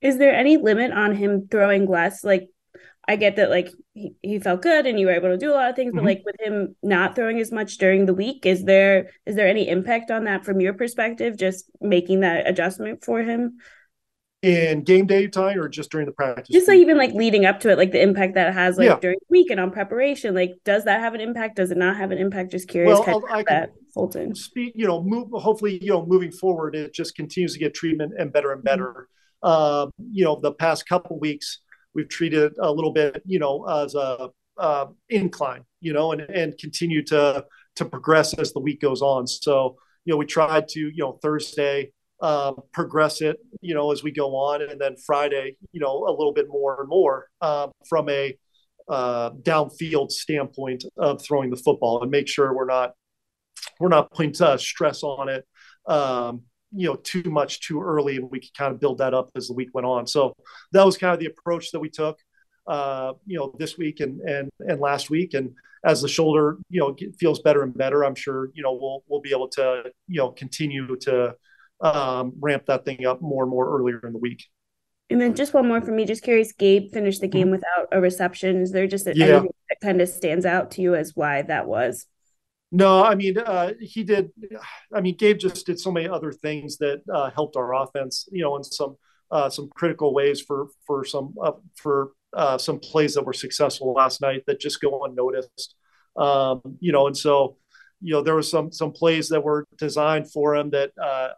Is 0.00 0.18
there 0.18 0.34
any 0.34 0.56
limit 0.56 0.92
on 0.92 1.14
him 1.14 1.48
throwing 1.50 1.86
less? 1.86 2.24
Like, 2.24 2.48
I 3.06 3.16
get 3.16 3.36
that, 3.36 3.50
like 3.50 3.70
he, 3.92 4.14
he 4.22 4.38
felt 4.38 4.62
good 4.62 4.86
and 4.86 4.98
you 4.98 5.06
were 5.06 5.12
able 5.12 5.28
to 5.28 5.36
do 5.36 5.50
a 5.50 5.54
lot 5.54 5.70
of 5.70 5.76
things, 5.76 5.90
mm-hmm. 5.90 5.98
but 5.98 6.04
like 6.04 6.22
with 6.24 6.36
him 6.40 6.74
not 6.82 7.14
throwing 7.14 7.38
as 7.38 7.52
much 7.52 7.78
during 7.78 8.06
the 8.06 8.14
week, 8.14 8.46
is 8.46 8.64
there 8.64 9.10
is 9.26 9.36
there 9.36 9.48
any 9.48 9.68
impact 9.68 10.10
on 10.10 10.24
that 10.24 10.44
from 10.44 10.60
your 10.60 10.72
perspective? 10.72 11.36
Just 11.36 11.70
making 11.80 12.20
that 12.20 12.48
adjustment 12.48 13.04
for 13.04 13.22
him 13.22 13.58
in 14.42 14.82
game 14.84 15.06
day 15.06 15.26
time 15.26 15.58
or 15.58 15.68
just 15.68 15.90
during 15.90 16.06
the 16.06 16.12
practice? 16.12 16.48
Just 16.48 16.68
like 16.68 16.78
even 16.78 16.96
like 16.96 17.12
leading 17.12 17.44
up 17.44 17.60
to 17.60 17.70
it, 17.70 17.78
like 17.78 17.92
the 17.92 18.02
impact 18.02 18.34
that 18.34 18.48
it 18.48 18.54
has 18.54 18.78
like 18.78 18.86
yeah. 18.86 18.98
during 19.00 19.18
the 19.20 19.26
week 19.32 19.50
and 19.50 19.60
on 19.60 19.70
preparation. 19.70 20.34
Like, 20.34 20.52
does 20.64 20.84
that 20.84 21.00
have 21.00 21.14
an 21.14 21.20
impact? 21.20 21.56
Does 21.56 21.70
it 21.70 21.78
not 21.78 21.96
have 21.96 22.10
an 22.10 22.18
impact? 22.18 22.52
Just 22.52 22.68
curious. 22.68 22.98
Well, 22.98 23.22
I 23.30 23.42
can 23.42 23.68
Speak, 24.34 24.72
you 24.74 24.86
know, 24.86 25.02
move. 25.02 25.28
Hopefully, 25.32 25.78
you 25.82 25.90
know, 25.90 26.04
moving 26.04 26.32
forward, 26.32 26.74
it 26.74 26.92
just 26.92 27.14
continues 27.14 27.52
to 27.54 27.58
get 27.58 27.74
treatment 27.74 28.12
and 28.18 28.32
better 28.32 28.52
and 28.52 28.62
better. 28.62 29.08
Mm-hmm. 29.44 29.86
Uh, 29.86 29.86
you 30.10 30.24
know, 30.24 30.40
the 30.40 30.52
past 30.52 30.88
couple 30.88 31.18
weeks, 31.18 31.60
we've 31.94 32.08
treated 32.08 32.52
a 32.58 32.70
little 32.72 32.92
bit, 32.92 33.22
you 33.24 33.38
know, 33.38 33.64
as 33.66 33.94
a 33.94 34.30
uh, 34.58 34.86
incline, 35.08 35.64
you 35.80 35.92
know, 35.92 36.12
and 36.12 36.22
and 36.22 36.58
continue 36.58 37.02
to 37.04 37.44
to 37.76 37.84
progress 37.84 38.34
as 38.34 38.52
the 38.52 38.60
week 38.60 38.80
goes 38.80 39.02
on. 39.02 39.26
So, 39.26 39.76
you 40.04 40.12
know, 40.12 40.16
we 40.16 40.26
tried 40.26 40.68
to, 40.68 40.80
you 40.80 40.98
know, 40.98 41.18
Thursday 41.22 41.92
uh, 42.20 42.52
progress 42.72 43.20
it, 43.20 43.36
you 43.60 43.74
know, 43.74 43.92
as 43.92 44.02
we 44.02 44.10
go 44.10 44.34
on, 44.34 44.62
and 44.62 44.80
then 44.80 44.96
Friday, 44.96 45.56
you 45.72 45.80
know, 45.80 46.06
a 46.08 46.12
little 46.12 46.32
bit 46.32 46.46
more 46.48 46.80
and 46.80 46.88
more 46.88 47.28
um, 47.40 47.72
from 47.88 48.08
a 48.08 48.36
uh, 48.88 49.30
downfield 49.42 50.10
standpoint 50.10 50.84
of 50.96 51.22
throwing 51.22 51.50
the 51.50 51.56
football, 51.56 52.02
and 52.02 52.10
make 52.10 52.28
sure 52.28 52.54
we're 52.54 52.66
not 52.66 52.92
we're 53.80 53.88
not 53.88 54.10
putting 54.10 54.34
uh, 54.40 54.56
stress 54.56 55.02
on 55.02 55.28
it, 55.28 55.44
um, 55.86 56.42
you 56.72 56.88
know, 56.88 56.96
too 56.96 57.30
much 57.30 57.60
too 57.60 57.80
early, 57.82 58.16
and 58.16 58.30
we 58.30 58.40
can 58.40 58.50
kind 58.56 58.72
of 58.72 58.80
build 58.80 58.98
that 58.98 59.14
up 59.14 59.30
as 59.36 59.48
the 59.48 59.54
week 59.54 59.70
went 59.74 59.86
on. 59.86 60.06
So 60.06 60.34
that 60.72 60.84
was 60.84 60.96
kind 60.96 61.12
of 61.12 61.20
the 61.20 61.26
approach 61.26 61.70
that 61.72 61.80
we 61.80 61.90
took, 61.90 62.18
uh, 62.66 63.12
you 63.26 63.38
know, 63.38 63.54
this 63.58 63.78
week 63.78 64.00
and 64.00 64.20
and 64.20 64.50
and 64.60 64.80
last 64.80 65.10
week, 65.10 65.34
and 65.34 65.54
as 65.84 66.00
the 66.00 66.08
shoulder, 66.08 66.58
you 66.70 66.80
know, 66.80 66.96
feels 67.18 67.40
better 67.40 67.62
and 67.62 67.76
better, 67.76 68.04
I'm 68.04 68.14
sure, 68.14 68.50
you 68.54 68.62
know, 68.62 68.72
we'll 68.72 69.04
we'll 69.06 69.20
be 69.20 69.30
able 69.30 69.48
to, 69.48 69.84
you 70.08 70.18
know, 70.18 70.30
continue 70.30 70.96
to 70.96 71.34
um, 71.80 72.32
ramp 72.40 72.64
that 72.66 72.84
thing 72.84 73.04
up 73.06 73.20
more 73.20 73.44
and 73.44 73.50
more 73.50 73.78
earlier 73.78 74.00
in 74.04 74.12
the 74.12 74.18
week. 74.18 74.44
And 75.10 75.20
then 75.20 75.34
just 75.34 75.52
one 75.52 75.68
more 75.68 75.82
for 75.82 75.92
me, 75.92 76.06
just 76.06 76.22
curious, 76.22 76.52
Gabe 76.52 76.90
finished 76.90 77.20
the 77.20 77.28
game 77.28 77.48
mm-hmm. 77.48 77.56
without 77.56 77.88
a 77.92 78.00
reception. 78.00 78.62
Is 78.62 78.72
there 78.72 78.86
just 78.86 79.06
a, 79.06 79.14
yeah. 79.14 79.26
anything 79.26 79.54
that 79.68 79.80
kind 79.82 80.00
of 80.00 80.08
stands 80.08 80.46
out 80.46 80.70
to 80.72 80.82
you 80.82 80.94
as 80.94 81.12
why 81.14 81.42
that 81.42 81.66
was? 81.66 82.06
No, 82.74 83.04
I 83.04 83.14
mean, 83.14 83.38
uh, 83.38 83.74
he 83.80 84.02
did. 84.02 84.30
I 84.92 85.00
mean, 85.00 85.16
Gabe 85.16 85.38
just 85.38 85.64
did 85.64 85.78
so 85.78 85.92
many 85.92 86.08
other 86.08 86.32
things 86.32 86.76
that 86.78 87.02
uh, 87.12 87.30
helped 87.30 87.54
our 87.56 87.72
offense, 87.72 88.28
you 88.32 88.42
know, 88.42 88.56
in 88.56 88.64
some 88.64 88.96
uh, 89.30 89.48
some 89.48 89.68
critical 89.68 90.12
ways 90.12 90.40
for 90.40 90.66
for 90.84 91.04
some 91.04 91.34
uh, 91.40 91.52
for 91.76 92.10
uh, 92.32 92.58
some 92.58 92.80
plays 92.80 93.14
that 93.14 93.24
were 93.24 93.32
successful 93.32 93.92
last 93.92 94.20
night 94.20 94.42
that 94.48 94.58
just 94.58 94.80
go 94.80 95.04
unnoticed. 95.04 95.76
Um, 96.16 96.62
you 96.80 96.90
know, 96.90 97.06
and 97.06 97.16
so 97.16 97.58
you 98.00 98.12
know 98.12 98.22
there 98.22 98.34
was 98.34 98.50
some 98.50 98.72
some 98.72 98.90
plays 98.90 99.28
that 99.28 99.44
were 99.44 99.66
designed 99.78 100.32
for 100.32 100.56
him 100.56 100.70
that 100.70 100.90
uh, 101.00 101.28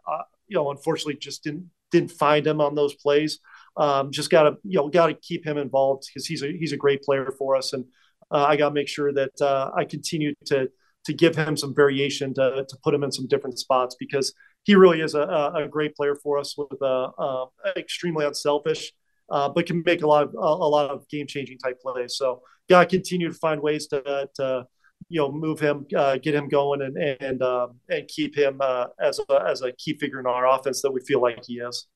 you 0.47 0.55
know 0.55 0.71
unfortunately 0.71 1.17
just 1.17 1.43
didn't 1.43 1.69
didn't 1.91 2.11
find 2.11 2.47
him 2.47 2.61
on 2.61 2.73
those 2.73 2.95
plays. 2.95 3.39
Um, 3.77 4.11
just 4.11 4.31
got 4.31 4.43
to 4.43 4.57
you 4.63 4.79
know 4.79 4.89
got 4.89 5.07
to 5.07 5.13
keep 5.13 5.45
him 5.45 5.59
involved 5.59 6.07
because 6.07 6.25
he's 6.25 6.41
a 6.41 6.51
he's 6.51 6.73
a 6.73 6.77
great 6.77 7.03
player 7.03 7.31
for 7.37 7.55
us, 7.55 7.73
and 7.73 7.85
I 8.31 8.55
got 8.57 8.69
to 8.69 8.73
make 8.73 8.87
sure 8.87 9.13
that 9.13 9.71
I 9.75 9.85
continue 9.85 10.33
to 10.47 10.69
to 11.07 11.13
give 11.13 11.37
him 11.37 11.55
some 11.55 11.73
variation 11.73 12.33
to, 12.33 12.65
to 12.67 12.77
put 12.83 12.93
him 12.93 13.01
in 13.01 13.11
some 13.13 13.27
different 13.27 13.57
spots 13.57 13.95
because 13.97 14.33
he 14.63 14.75
really 14.75 14.99
is 14.99 15.15
a, 15.15 15.21
a 15.55 15.65
great 15.69 15.95
player 15.95 16.15
for 16.15 16.37
us 16.37 16.57
with 16.57 16.81
a, 16.81 17.09
uh, 17.17 17.45
extremely 17.77 18.25
unselfish, 18.25 18.91
uh, 19.29 19.47
but 19.47 19.65
can 19.65 19.81
make 19.85 20.01
a 20.01 20.07
lot 20.07 20.23
of 20.23 20.33
a, 20.33 20.37
a 20.37 20.69
lot 20.69 20.89
of 20.89 21.07
game 21.07 21.25
changing 21.25 21.57
type 21.59 21.79
plays. 21.79 22.17
So 22.17 22.41
got 22.69 22.81
to 22.81 22.97
continue 22.97 23.29
to 23.29 23.33
find 23.33 23.61
ways 23.61 23.87
to, 23.87 24.29
to 24.35 24.67
you 25.07 25.21
know 25.21 25.31
move 25.31 25.61
him, 25.61 25.85
uh, 25.95 26.17
get 26.17 26.35
him 26.35 26.49
going, 26.49 26.81
and 26.81 26.97
and 26.97 27.41
uh, 27.41 27.67
and 27.89 28.05
keep 28.09 28.37
him 28.37 28.57
uh, 28.59 28.87
as 28.99 29.21
a, 29.29 29.43
as 29.47 29.61
a 29.61 29.71
key 29.71 29.93
figure 29.97 30.19
in 30.19 30.25
our 30.27 30.45
offense 30.45 30.81
that 30.81 30.91
we 30.91 30.99
feel 30.99 31.21
like 31.21 31.45
he 31.45 31.59
is. 31.59 31.87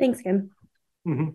Thanks, 0.00 0.22
Ken. 0.22 0.50
Mm-hmm. 1.06 1.28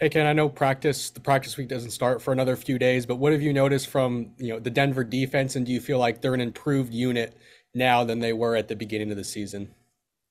Hey 0.00 0.08
Ken, 0.08 0.26
I 0.26 0.32
know 0.32 0.48
practice 0.48 1.10
the 1.10 1.20
practice 1.20 1.56
week 1.56 1.68
doesn't 1.68 1.90
start 1.92 2.20
for 2.22 2.32
another 2.32 2.56
few 2.56 2.78
days, 2.80 3.04
but 3.06 3.16
what 3.16 3.32
have 3.32 3.42
you 3.42 3.52
noticed 3.52 3.88
from 3.88 4.32
you 4.36 4.48
know 4.48 4.58
the 4.60 4.70
Denver 4.70 5.04
defense, 5.04 5.54
and 5.56 5.64
do 5.66 5.72
you 5.72 5.80
feel 5.80 5.98
like 5.98 6.20
they're 6.20 6.34
an 6.34 6.40
improved 6.40 6.92
unit 6.92 7.36
now 7.74 8.02
than 8.04 8.18
they 8.20 8.32
were 8.32 8.56
at 8.56 8.68
the 8.68 8.76
beginning 8.76 9.10
of 9.10 9.16
the 9.16 9.24
season? 9.24 9.74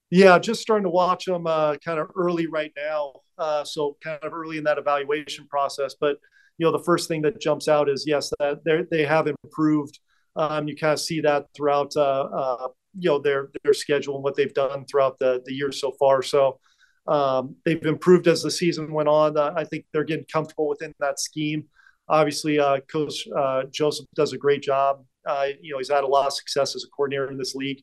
Yeah, 0.10 0.40
just 0.40 0.62
starting 0.62 0.84
to 0.84 0.90
watch 0.90 1.26
them 1.26 1.48
uh, 1.48 1.76
kind 1.84 2.00
of 2.00 2.10
early 2.16 2.48
right 2.48 2.72
now, 2.78 3.14
uh, 3.38 3.64
so 3.66 3.98
kind 4.02 4.20
of 4.24 4.34
early 4.34 4.58
in 4.58 4.64
that 4.64 4.78
evaluation 4.78 5.48
process. 5.48 5.96
But 6.00 6.18
you 6.58 6.66
know, 6.66 6.72
the 6.72 6.84
first 6.84 7.08
thing 7.08 7.22
that 7.24 7.42
jumps 7.42 7.68
out 7.68 7.90
is 7.90 8.06
yes, 8.08 8.32
that 8.40 8.64
they 8.64 8.84
they 8.90 9.06
have 9.06 9.28
improved. 9.28 10.00
Um, 10.36 10.68
you 10.68 10.76
kind 10.76 10.94
of 10.94 11.00
see 11.00 11.20
that 11.22 11.48
throughout 11.56 11.92
uh, 11.98 12.02
uh, 12.24 12.68
you 12.98 13.10
know 13.10 13.20
their 13.20 13.50
their 13.64 13.74
schedule 13.74 14.16
and 14.16 14.24
what 14.24 14.36
they've 14.36 14.54
done 14.54 14.86
throughout 14.86 15.20
the 15.20 15.42
the 15.46 15.54
year 15.54 15.72
so 15.74 15.92
far. 16.00 16.22
So 16.22 16.60
um, 17.08 17.56
they've 17.66 17.84
improved 17.86 18.28
as 18.28 18.44
the 18.44 18.52
season 18.52 18.92
went 18.92 19.10
on. 19.10 19.38
Uh, 19.38 19.54
I 19.56 19.64
think 19.64 19.86
they're 19.92 20.04
getting 20.04 20.26
comfortable 20.32 20.68
within 20.68 20.94
that 21.00 21.20
scheme. 21.20 21.66
Obviously, 22.10 22.60
uh, 22.60 22.80
Coach 22.92 23.28
uh, 23.36 23.64
Joseph 23.72 24.06
does 24.16 24.34
a 24.34 24.38
great 24.38 24.62
job. 24.62 25.04
Uh, 25.26 25.48
you 25.62 25.72
know, 25.72 25.78
he's 25.78 25.90
had 25.90 26.04
a 26.04 26.08
lot 26.08 26.28
of 26.28 26.34
success 26.34 26.76
as 26.76 26.84
a 26.84 26.90
coordinator 26.90 27.30
in 27.30 27.38
this 27.38 27.56
league. 27.56 27.82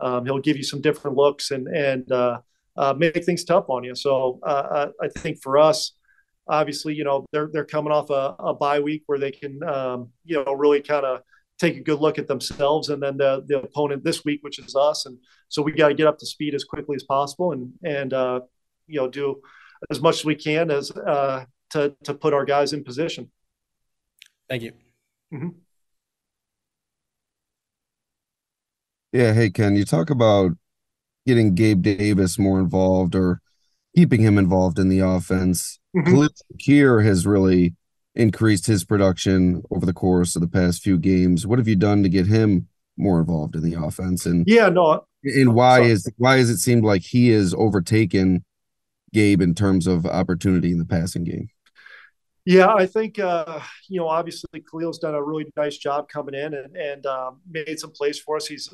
Um, 0.00 0.24
he'll 0.24 0.38
give 0.38 0.56
you 0.56 0.62
some 0.62 0.80
different 0.80 1.16
looks 1.16 1.50
and 1.50 1.66
and 1.68 2.10
uh, 2.10 2.40
uh, 2.76 2.94
make 2.96 3.24
things 3.24 3.44
tough 3.44 3.66
on 3.68 3.84
you. 3.84 3.94
So 3.94 4.40
I 4.44 5.08
think 5.18 5.42
for 5.42 5.58
us, 5.58 5.92
obviously, 6.48 6.94
you 6.94 7.04
know, 7.04 7.26
they're 7.32 7.48
they're 7.52 7.64
coming 7.64 7.92
off 7.92 8.10
a, 8.10 8.36
a 8.38 8.54
bye 8.54 8.80
week 8.80 9.02
where 9.06 9.18
they 9.18 9.30
can, 9.32 9.62
um, 9.62 10.10
you 10.24 10.42
know, 10.42 10.52
really 10.52 10.80
kind 10.80 11.04
of 11.04 11.22
take 11.58 11.76
a 11.76 11.80
good 11.80 12.00
look 12.00 12.18
at 12.18 12.26
themselves 12.26 12.88
and 12.88 13.02
then 13.02 13.16
the, 13.16 13.44
the 13.46 13.60
opponent 13.60 14.02
this 14.02 14.24
week, 14.24 14.40
which 14.42 14.58
is 14.58 14.74
us. 14.74 15.06
And 15.06 15.18
so 15.48 15.62
we 15.62 15.72
got 15.72 15.88
to 15.88 15.94
get 15.94 16.06
up 16.06 16.18
to 16.18 16.26
speed 16.26 16.54
as 16.54 16.64
quickly 16.64 16.96
as 16.96 17.04
possible 17.04 17.52
and, 17.52 17.72
and, 17.84 18.12
uh, 18.12 18.40
you 18.86 19.00
know, 19.00 19.08
do 19.08 19.40
as 19.90 20.00
much 20.00 20.16
as 20.16 20.24
we 20.24 20.34
can 20.34 20.70
as, 20.70 20.90
uh, 20.90 21.44
to, 21.70 21.94
to 22.04 22.14
put 22.14 22.34
our 22.34 22.44
guys 22.44 22.72
in 22.72 22.84
position. 22.84 23.30
Thank 24.48 24.62
you. 24.62 24.72
Mm-hmm. 25.32 25.48
Yeah. 29.12 29.32
Hey, 29.32 29.50
Ken, 29.50 29.76
you 29.76 29.84
talk 29.84 30.10
about 30.10 30.52
getting 31.26 31.54
Gabe 31.54 31.82
Davis 31.82 32.38
more 32.38 32.60
involved 32.60 33.14
or 33.14 33.40
keeping 33.96 34.20
him 34.20 34.38
involved 34.38 34.78
in 34.78 34.88
the 34.88 35.00
offense. 35.00 35.78
mm 35.96 37.04
has 37.04 37.26
really 37.26 37.74
increased 38.14 38.66
his 38.66 38.84
production 38.84 39.62
over 39.70 39.86
the 39.86 39.92
course 39.92 40.36
of 40.36 40.42
the 40.42 40.48
past 40.48 40.82
few 40.82 40.98
games. 40.98 41.46
What 41.46 41.58
have 41.58 41.68
you 41.68 41.76
done 41.76 42.02
to 42.02 42.08
get 42.08 42.26
him 42.26 42.68
more 42.96 43.20
involved 43.20 43.56
in 43.56 43.62
the 43.62 43.80
offense? 43.80 44.26
And 44.26 44.44
yeah, 44.46 44.68
no, 44.68 45.04
and 45.24 45.54
why 45.54 45.82
is 45.82 46.10
why 46.16 46.36
has 46.36 46.50
it 46.50 46.58
seemed 46.58 46.84
like 46.84 47.02
he 47.02 47.30
is 47.30 47.54
overtaken 47.54 48.44
Gabe 49.14 49.40
in 49.40 49.54
terms 49.54 49.86
of 49.86 50.04
opportunity 50.04 50.72
in 50.72 50.78
the 50.78 50.84
passing 50.84 51.24
game? 51.24 51.48
Yeah, 52.44 52.74
I 52.74 52.84
think 52.84 53.18
uh, 53.18 53.60
you 53.88 53.98
know 53.98 54.08
obviously 54.08 54.60
Khalil's 54.60 54.98
done 54.98 55.14
a 55.14 55.22
really 55.22 55.46
nice 55.56 55.78
job 55.78 56.08
coming 56.08 56.34
in 56.34 56.52
and 56.52 56.76
and 56.76 57.06
um, 57.06 57.40
made 57.50 57.80
some 57.80 57.92
plays 57.92 58.18
for 58.18 58.36
us. 58.36 58.46
He's 58.46 58.68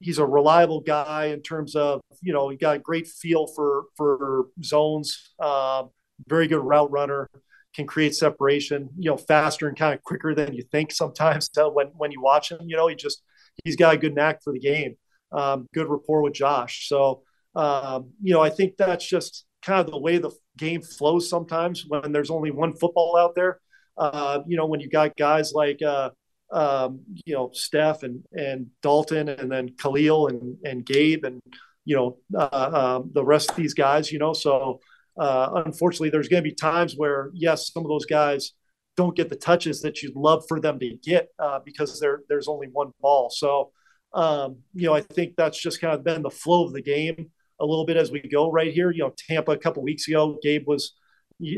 he's 0.00 0.18
a 0.18 0.26
reliable 0.26 0.80
guy 0.80 1.26
in 1.26 1.40
terms 1.40 1.74
of 1.74 2.02
you 2.20 2.34
know 2.34 2.50
he 2.50 2.58
got 2.58 2.76
a 2.76 2.78
great 2.78 3.06
feel 3.06 3.46
for 3.46 3.84
for 3.96 4.48
zones, 4.62 5.32
uh, 5.40 5.84
very 6.26 6.46
good 6.46 6.62
route 6.62 6.90
runner 6.90 7.30
can 7.74 7.86
create 7.86 8.14
separation, 8.14 8.88
you 8.98 9.10
know, 9.10 9.16
faster 9.16 9.68
and 9.68 9.76
kind 9.76 9.94
of 9.94 10.02
quicker 10.02 10.34
than 10.34 10.52
you 10.52 10.64
think 10.72 10.90
sometimes 10.90 11.48
when, 11.72 11.86
when 11.96 12.10
you 12.10 12.20
watch 12.20 12.50
him, 12.50 12.58
you 12.64 12.76
know, 12.76 12.88
he 12.88 12.94
just, 12.94 13.22
he's 13.64 13.76
got 13.76 13.94
a 13.94 13.98
good 13.98 14.14
knack 14.14 14.42
for 14.42 14.52
the 14.52 14.58
game. 14.58 14.96
Um, 15.30 15.68
good 15.74 15.88
rapport 15.88 16.22
with 16.22 16.32
Josh. 16.32 16.88
So, 16.88 17.22
um, 17.58 18.10
you 18.22 18.32
know, 18.32 18.40
I 18.40 18.50
think 18.50 18.76
that's 18.76 19.04
just 19.04 19.44
kind 19.62 19.80
of 19.80 19.90
the 19.90 19.98
way 19.98 20.18
the 20.18 20.30
game 20.56 20.80
flows 20.80 21.28
sometimes 21.28 21.84
when 21.88 22.12
there's 22.12 22.30
only 22.30 22.52
one 22.52 22.72
football 22.72 23.16
out 23.16 23.34
there. 23.34 23.58
Uh, 23.96 24.38
you 24.46 24.56
know, 24.56 24.66
when 24.66 24.78
you 24.78 24.88
got 24.88 25.16
guys 25.16 25.52
like, 25.52 25.82
uh, 25.82 26.10
um, 26.52 27.00
you 27.26 27.34
know, 27.34 27.48
Stef 27.48 28.04
and, 28.04 28.22
and 28.32 28.68
Dalton 28.80 29.28
and 29.28 29.50
then 29.50 29.70
Khalil 29.76 30.28
and, 30.28 30.56
and 30.64 30.86
Gabe 30.86 31.24
and, 31.24 31.42
you 31.84 31.96
know, 31.96 32.18
uh, 32.32 32.98
um, 33.00 33.10
the 33.12 33.24
rest 33.24 33.50
of 33.50 33.56
these 33.56 33.74
guys, 33.74 34.12
you 34.12 34.20
know, 34.20 34.32
so, 34.32 34.78
uh, 35.18 35.62
unfortunately, 35.66 36.10
there's 36.10 36.28
going 36.28 36.44
to 36.44 36.48
be 36.48 36.54
times 36.54 36.94
where, 36.96 37.30
yes, 37.34 37.72
some 37.72 37.84
of 37.84 37.88
those 37.88 38.06
guys 38.06 38.52
don't 38.96 39.16
get 39.16 39.30
the 39.30 39.36
touches 39.36 39.82
that 39.82 40.00
you'd 40.00 40.14
love 40.14 40.44
for 40.46 40.60
them 40.60 40.78
to 40.78 40.96
get 41.02 41.28
uh, 41.40 41.58
because 41.64 41.98
there 41.98 42.20
there's 42.28 42.46
only 42.46 42.68
one 42.72 42.92
ball. 43.00 43.30
So, 43.30 43.72
um, 44.14 44.58
you 44.74 44.86
know, 44.86 44.94
I 44.94 45.00
think 45.00 45.34
that's 45.36 45.60
just 45.60 45.80
kind 45.80 45.92
of 45.92 46.04
been 46.04 46.22
the 46.22 46.30
flow 46.30 46.64
of 46.64 46.72
the 46.72 46.82
game 46.82 47.32
a 47.60 47.66
little 47.66 47.84
bit 47.84 47.96
as 47.96 48.10
we 48.10 48.20
go 48.20 48.50
right 48.50 48.72
here. 48.72 48.90
You 48.90 49.04
know, 49.04 49.14
Tampa 49.16 49.52
a 49.52 49.58
couple 49.58 49.82
weeks 49.82 50.08
ago, 50.08 50.38
Gabe 50.42 50.66
was 50.66 50.94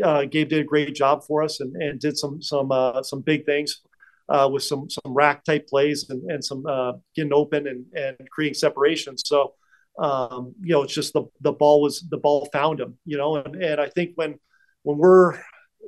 uh, 0.04 0.24
Gabe 0.24 0.48
did 0.48 0.60
a 0.60 0.64
great 0.64 0.94
job 0.94 1.24
for 1.24 1.42
us 1.42 1.60
and, 1.60 1.74
and 1.76 2.00
did 2.00 2.18
some 2.18 2.42
some 2.42 2.70
uh, 2.72 3.02
some 3.02 3.20
big 3.20 3.46
things 3.46 3.80
uh, 4.28 4.48
with 4.50 4.62
some 4.62 4.88
some 4.90 5.14
RAC 5.14 5.44
type 5.44 5.66
plays 5.68 6.08
and, 6.10 6.30
and 6.30 6.44
some 6.44 6.66
uh, 6.66 6.92
getting 7.14 7.32
open 7.32 7.66
and, 7.66 7.84
and 7.94 8.30
creating 8.30 8.54
separation. 8.54 9.16
So 9.18 9.54
um, 9.98 10.54
you 10.62 10.72
know, 10.72 10.82
it's 10.82 10.94
just 10.94 11.12
the 11.12 11.24
the 11.40 11.52
ball 11.52 11.82
was 11.82 12.04
the 12.08 12.18
ball 12.18 12.48
found 12.52 12.80
him, 12.80 12.98
you 13.04 13.16
know, 13.16 13.36
and 13.36 13.56
and 13.56 13.80
I 13.80 13.88
think 13.88 14.12
when 14.16 14.38
when 14.82 14.98
we're 14.98 15.38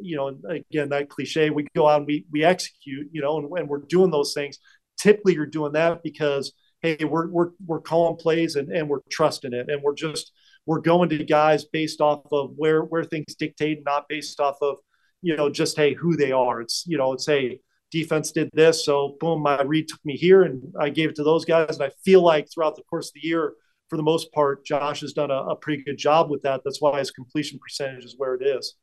you 0.01 0.17
know, 0.17 0.37
again 0.49 0.89
that 0.91 1.09
cliche, 1.09 1.51
we 1.51 1.67
go 1.75 1.89
out 1.89 1.99
and 1.99 2.07
we 2.07 2.27
we 2.31 2.45
execute, 2.45 3.09
you 3.13 3.21
know, 3.21 3.39
and, 3.39 3.51
and 3.59 3.69
we're 3.69 3.79
doing 3.79 4.11
those 4.11 4.33
things. 4.35 4.59
Typically, 4.99 5.35
you're 5.35 5.47
doing 5.47 5.73
that 5.73 6.03
because 6.03 6.53
hey, 6.83 7.05
we're 7.05 7.29
we're 7.29 7.51
we're 7.65 7.81
calling 7.81 8.17
plays 8.17 8.57
and 8.57 8.71
and 8.71 8.89
we're 8.89 9.01
trusting 9.11 9.53
it, 9.53 9.71
and 9.71 9.83
we're 9.83 9.95
just 9.95 10.33
we're 10.67 10.81
going 10.81 11.09
to 11.09 11.25
guys 11.25 11.65
based 11.65 12.01
off 12.01 12.21
of 12.33 12.53
where 12.57 12.83
where 12.83 13.05
things 13.05 13.35
dictate, 13.39 13.85
not 13.85 14.09
based 14.09 14.41
off 14.41 14.57
of 14.61 14.77
you 15.23 15.37
know 15.37 15.49
just 15.49 15.77
hey 15.77 15.95
who 15.95 16.17
they 16.17 16.33
are. 16.33 16.61
It's 16.61 16.85
you 16.87 16.99
know 16.99 17.13
it's 17.13 17.27
hey 17.27 17.61
defense 17.91 18.33
did 18.33 18.49
this, 18.55 18.85
so 18.85 19.17
boom, 19.21 19.43
my 19.43 19.63
read 19.63 19.87
took 19.89 20.05
me 20.05 20.17
here, 20.17 20.43
and 20.43 20.63
I 20.81 20.89
gave 20.89 21.11
it 21.11 21.17
to 21.17 21.25
those 21.25 21.45
guys, 21.45 21.77
and 21.79 21.83
I 21.83 21.91
feel 22.05 22.23
like 22.23 22.49
throughout 22.51 22.75
the 22.75 22.83
course 22.85 23.09
of 23.09 23.15
the 23.15 23.27
year 23.27 23.53
for 23.89 23.99
the 23.99 24.03
most 24.03 24.33
part, 24.33 24.65
Josh 24.65 25.03
has 25.03 25.13
done 25.13 25.31
a, 25.31 25.35
a 25.35 25.57
pretty 25.57 25.85
good 25.85 25.99
job 25.99 26.31
with 26.31 26.41
that. 26.43 26.63
That's 26.65 26.81
why 26.81 26.99
his 26.99 27.11
completion 27.11 27.59
percentage 27.59 28.07
is 28.07 28.15
where 28.17 28.35
it 28.35 28.43
is. 28.43 28.77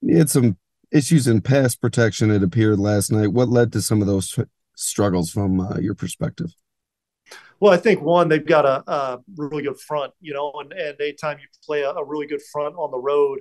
He 0.00 0.14
had 0.14 0.30
some 0.30 0.56
issues 0.90 1.28
in 1.28 1.42
pass 1.42 1.74
protection. 1.74 2.30
It 2.30 2.42
appeared 2.42 2.78
last 2.78 3.12
night. 3.12 3.34
What 3.34 3.50
led 3.50 3.70
to 3.72 3.82
some 3.82 4.00
of 4.00 4.06
those 4.06 4.38
struggles 4.74 5.30
from 5.30 5.60
uh, 5.60 5.76
your 5.78 5.94
perspective? 5.94 6.54
Well, 7.60 7.72
I 7.72 7.76
think 7.76 8.02
one, 8.02 8.28
they've 8.28 8.44
got 8.44 8.64
a, 8.64 8.90
a, 8.90 9.20
really 9.36 9.62
good 9.62 9.78
front, 9.78 10.12
you 10.20 10.34
know, 10.34 10.52
and, 10.58 10.72
and 10.72 11.00
anytime 11.00 11.38
you 11.38 11.46
play 11.64 11.82
a, 11.82 11.90
a 11.90 12.04
really 12.04 12.26
good 12.26 12.42
front 12.52 12.74
on 12.76 12.90
the 12.90 12.98
road, 12.98 13.40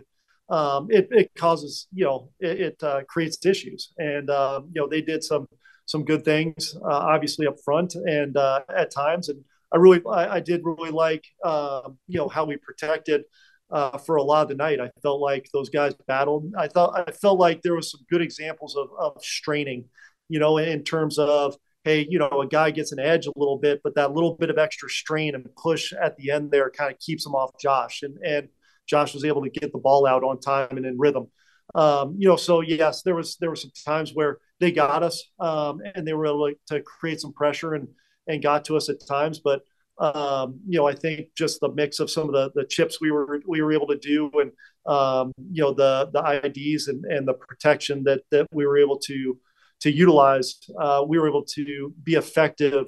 um, 0.49 0.87
it, 0.91 1.07
it, 1.11 1.31
causes, 1.35 1.87
you 1.93 2.05
know, 2.05 2.29
it, 2.39 2.61
it 2.61 2.83
uh, 2.83 3.01
creates 3.07 3.43
issues. 3.45 3.93
And, 3.97 4.29
um, 4.29 4.69
you 4.73 4.81
know, 4.81 4.87
they 4.87 5.01
did 5.01 5.23
some, 5.23 5.47
some 5.85 6.05
good 6.05 6.23
things, 6.23 6.75
uh, 6.83 6.87
obviously 6.87 7.47
up 7.47 7.55
front 7.65 7.95
and 7.95 8.37
uh, 8.37 8.61
at 8.75 8.91
times, 8.91 9.29
and 9.29 9.43
I 9.73 9.77
really, 9.77 10.01
I, 10.07 10.35
I 10.35 10.39
did 10.39 10.61
really 10.63 10.91
like, 10.91 11.25
um, 11.43 11.97
you 12.07 12.17
know, 12.17 12.27
how 12.27 12.45
we 12.45 12.57
protected 12.57 13.23
uh, 13.71 13.97
for 13.97 14.17
a 14.17 14.23
lot 14.23 14.43
of 14.43 14.49
the 14.49 14.55
night. 14.55 14.79
I 14.79 14.91
felt 15.01 15.21
like 15.21 15.49
those 15.53 15.69
guys 15.69 15.93
battled. 16.07 16.53
I 16.57 16.67
thought 16.67 17.07
I 17.07 17.11
felt 17.11 17.39
like 17.39 17.61
there 17.61 17.75
was 17.75 17.91
some 17.91 18.01
good 18.09 18.21
examples 18.21 18.75
of, 18.75 18.89
of 18.99 19.23
straining, 19.23 19.85
you 20.29 20.39
know, 20.39 20.57
in 20.57 20.83
terms 20.83 21.17
of 21.17 21.55
hey, 21.83 22.07
you 22.09 22.19
know, 22.19 22.41
a 22.41 22.47
guy 22.47 22.71
gets 22.71 22.91
an 22.91 22.99
edge 22.99 23.27
a 23.27 23.31
little 23.35 23.57
bit, 23.57 23.81
but 23.83 23.95
that 23.95 24.13
little 24.13 24.35
bit 24.35 24.49
of 24.49 24.57
extra 24.57 24.89
strain 24.89 25.35
and 25.35 25.47
push 25.55 25.93
at 25.93 26.15
the 26.17 26.31
end 26.31 26.51
there 26.51 26.69
kind 26.69 26.91
of 26.91 26.99
keeps 26.99 27.25
him 27.25 27.33
off 27.33 27.51
Josh, 27.59 28.03
and 28.03 28.17
and 28.23 28.47
Josh 28.87 29.13
was 29.13 29.25
able 29.25 29.43
to 29.43 29.49
get 29.49 29.71
the 29.71 29.79
ball 29.79 30.05
out 30.05 30.23
on 30.23 30.39
time 30.39 30.77
and 30.77 30.85
in 30.85 30.97
rhythm. 30.97 31.27
Um, 31.73 32.15
you 32.17 32.27
know, 32.27 32.35
so 32.35 32.61
yes, 32.61 33.01
there 33.03 33.15
was 33.15 33.37
there 33.37 33.49
were 33.49 33.55
some 33.55 33.71
times 33.85 34.11
where 34.13 34.39
they 34.59 34.71
got 34.71 35.03
us 35.03 35.23
um, 35.39 35.79
and 35.95 36.07
they 36.07 36.13
were 36.13 36.25
able 36.25 36.51
to 36.67 36.81
create 36.81 37.21
some 37.21 37.33
pressure 37.33 37.73
and 37.73 37.87
and 38.27 38.43
got 38.43 38.65
to 38.65 38.77
us 38.77 38.89
at 38.89 39.05
times. 39.07 39.39
But 39.39 39.61
um, 39.97 40.59
you 40.67 40.79
know, 40.79 40.87
I 40.87 40.93
think 40.93 41.27
just 41.37 41.59
the 41.59 41.71
mix 41.71 41.99
of 41.99 42.09
some 42.09 42.27
of 42.27 42.33
the 42.33 42.51
the 42.55 42.65
chips 42.65 42.99
we 42.99 43.11
were 43.11 43.41
we 43.47 43.61
were 43.61 43.71
able 43.71 43.87
to 43.87 43.97
do, 43.97 44.31
and 44.33 44.51
um, 44.85 45.31
you 45.51 45.63
know, 45.63 45.73
the 45.73 46.09
the 46.11 46.41
IDs 46.43 46.87
and 46.87 47.05
and 47.05 47.27
the 47.27 47.33
protection 47.33 48.03
that 48.03 48.21
that 48.31 48.47
we 48.51 48.65
were 48.65 48.77
able 48.77 48.97
to 48.99 49.37
to 49.81 49.91
utilize, 49.91 50.59
uh, 50.79 51.03
we 51.07 51.19
were 51.19 51.27
able 51.27 51.43
to 51.55 51.93
be 52.03 52.13
effective. 52.15 52.87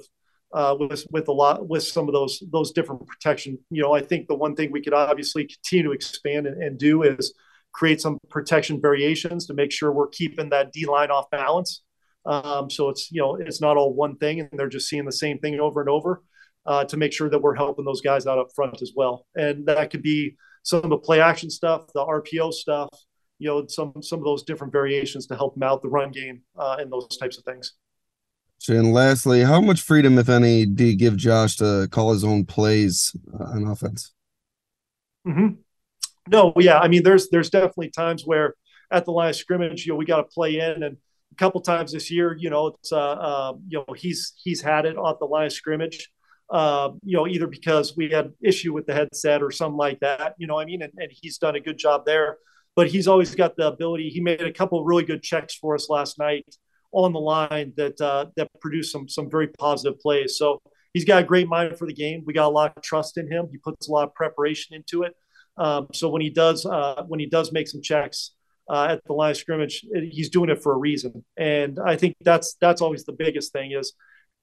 Uh, 0.52 0.76
with 0.78 1.04
with 1.10 1.26
a 1.26 1.32
lot 1.32 1.68
with 1.68 1.82
some 1.82 2.06
of 2.06 2.14
those 2.14 2.40
those 2.52 2.70
different 2.70 3.04
protection, 3.08 3.58
you 3.70 3.82
know, 3.82 3.92
I 3.92 4.00
think 4.00 4.28
the 4.28 4.36
one 4.36 4.54
thing 4.54 4.70
we 4.70 4.80
could 4.82 4.94
obviously 4.94 5.46
continue 5.46 5.88
to 5.88 5.92
expand 5.92 6.46
and, 6.46 6.62
and 6.62 6.78
do 6.78 7.02
is 7.02 7.34
create 7.72 8.00
some 8.00 8.18
protection 8.30 8.80
variations 8.80 9.46
to 9.46 9.54
make 9.54 9.72
sure 9.72 9.92
we're 9.92 10.08
keeping 10.08 10.50
that 10.50 10.72
D 10.72 10.86
line 10.86 11.10
off 11.10 11.28
balance 11.30 11.82
Um, 12.24 12.70
so 12.70 12.88
it's 12.88 13.10
you 13.12 13.20
know 13.20 13.36
it's 13.36 13.60
not 13.60 13.76
all 13.76 13.92
one 13.94 14.16
thing, 14.16 14.40
and 14.40 14.48
they're 14.52 14.68
just 14.68 14.88
seeing 14.88 15.04
the 15.04 15.12
same 15.12 15.38
thing 15.38 15.60
over 15.60 15.80
and 15.80 15.90
over 15.90 16.22
uh, 16.66 16.84
to 16.86 16.96
make 16.96 17.12
sure 17.12 17.28
that 17.28 17.40
we're 17.42 17.54
helping 17.54 17.84
those 17.84 18.00
guys 18.00 18.26
out 18.26 18.38
up 18.38 18.48
front 18.54 18.80
as 18.82 18.92
well. 18.96 19.26
And 19.34 19.66
that 19.66 19.90
could 19.90 20.02
be 20.02 20.36
some 20.62 20.84
of 20.84 20.90
the 20.90 20.98
play 20.98 21.20
action 21.20 21.50
stuff, 21.50 21.82
the 21.94 22.04
RPO 22.04 22.52
stuff, 22.54 22.88
you 23.38 23.48
know, 23.48 23.66
some 23.66 23.94
some 24.00 24.18
of 24.18 24.24
those 24.24 24.42
different 24.42 24.72
variations 24.72 25.26
to 25.26 25.36
help 25.36 25.60
out 25.62 25.82
the 25.82 25.88
run 25.88 26.10
game 26.10 26.42
uh, 26.58 26.76
and 26.78 26.90
those 26.90 27.16
types 27.16 27.38
of 27.38 27.44
things. 27.44 27.72
And 28.68 28.92
lastly, 28.92 29.42
how 29.42 29.60
much 29.60 29.82
freedom, 29.82 30.18
if 30.18 30.28
any, 30.28 30.64
do 30.64 30.84
you 30.84 30.96
give 30.96 31.16
Josh 31.16 31.56
to 31.56 31.88
call 31.90 32.12
his 32.12 32.24
own 32.24 32.46
plays 32.46 33.14
on 33.38 33.66
offense? 33.66 34.12
Mm-hmm. 35.26 35.54
No, 36.28 36.52
yeah, 36.56 36.78
I 36.78 36.88
mean, 36.88 37.02
there's 37.02 37.28
there's 37.28 37.50
definitely 37.50 37.90
times 37.90 38.24
where 38.24 38.54
at 38.90 39.04
the 39.04 39.10
line 39.10 39.30
of 39.30 39.36
scrimmage, 39.36 39.84
you 39.84 39.92
know, 39.92 39.96
we 39.96 40.06
got 40.06 40.16
to 40.18 40.24
play 40.24 40.58
in, 40.58 40.82
and 40.82 40.96
a 41.32 41.34
couple 41.36 41.60
times 41.60 41.92
this 41.92 42.10
year, 42.10 42.36
you 42.38 42.48
know, 42.48 42.68
it's 42.68 42.92
uh, 42.92 42.96
uh, 42.96 43.52
you 43.68 43.78
know, 43.78 43.94
he's 43.94 44.32
he's 44.42 44.62
had 44.62 44.86
it 44.86 44.96
off 44.96 45.18
the 45.18 45.26
line 45.26 45.46
of 45.46 45.52
scrimmage, 45.52 46.10
uh, 46.50 46.90
you 47.02 47.16
know, 47.16 47.26
either 47.26 47.46
because 47.46 47.96
we 47.96 48.10
had 48.10 48.32
issue 48.40 48.72
with 48.72 48.86
the 48.86 48.94
headset 48.94 49.42
or 49.42 49.50
something 49.50 49.76
like 49.76 50.00
that, 50.00 50.34
you 50.38 50.46
know, 50.46 50.58
I 50.58 50.64
mean, 50.64 50.82
and, 50.82 50.92
and 50.96 51.10
he's 51.10 51.38
done 51.38 51.56
a 51.56 51.60
good 51.60 51.76
job 51.76 52.06
there, 52.06 52.38
but 52.76 52.88
he's 52.88 53.06
always 53.06 53.34
got 53.34 53.56
the 53.56 53.66
ability. 53.68 54.08
He 54.10 54.20
made 54.20 54.40
a 54.40 54.52
couple 54.52 54.84
really 54.84 55.04
good 55.04 55.22
checks 55.22 55.54
for 55.54 55.74
us 55.74 55.88
last 55.88 56.18
night 56.18 56.46
on 56.92 57.12
the 57.12 57.20
line 57.20 57.72
that 57.76 58.00
uh, 58.00 58.26
that 58.36 58.48
produced 58.60 58.92
some 58.92 59.08
some 59.08 59.30
very 59.30 59.48
positive 59.48 59.98
plays. 60.00 60.36
So 60.36 60.60
he's 60.92 61.04
got 61.04 61.22
a 61.22 61.26
great 61.26 61.48
mind 61.48 61.78
for 61.78 61.86
the 61.86 61.92
game. 61.92 62.22
We 62.26 62.32
got 62.32 62.46
a 62.46 62.50
lot 62.50 62.72
of 62.76 62.82
trust 62.82 63.16
in 63.16 63.30
him. 63.30 63.48
He 63.50 63.58
puts 63.58 63.88
a 63.88 63.92
lot 63.92 64.04
of 64.04 64.14
preparation 64.14 64.74
into 64.74 65.02
it. 65.02 65.14
Um, 65.56 65.88
so 65.92 66.08
when 66.08 66.22
he 66.22 66.30
does 66.30 66.66
uh, 66.66 67.04
when 67.06 67.20
he 67.20 67.26
does 67.26 67.52
make 67.52 67.68
some 67.68 67.82
checks 67.82 68.32
uh, 68.68 68.88
at 68.90 69.04
the 69.04 69.12
line 69.12 69.32
of 69.32 69.36
scrimmage, 69.36 69.84
he's 70.10 70.30
doing 70.30 70.50
it 70.50 70.62
for 70.62 70.72
a 70.72 70.78
reason. 70.78 71.24
And 71.36 71.78
I 71.84 71.96
think 71.96 72.16
that's 72.20 72.56
that's 72.60 72.80
always 72.80 73.04
the 73.04 73.12
biggest 73.12 73.52
thing 73.52 73.72
is 73.72 73.92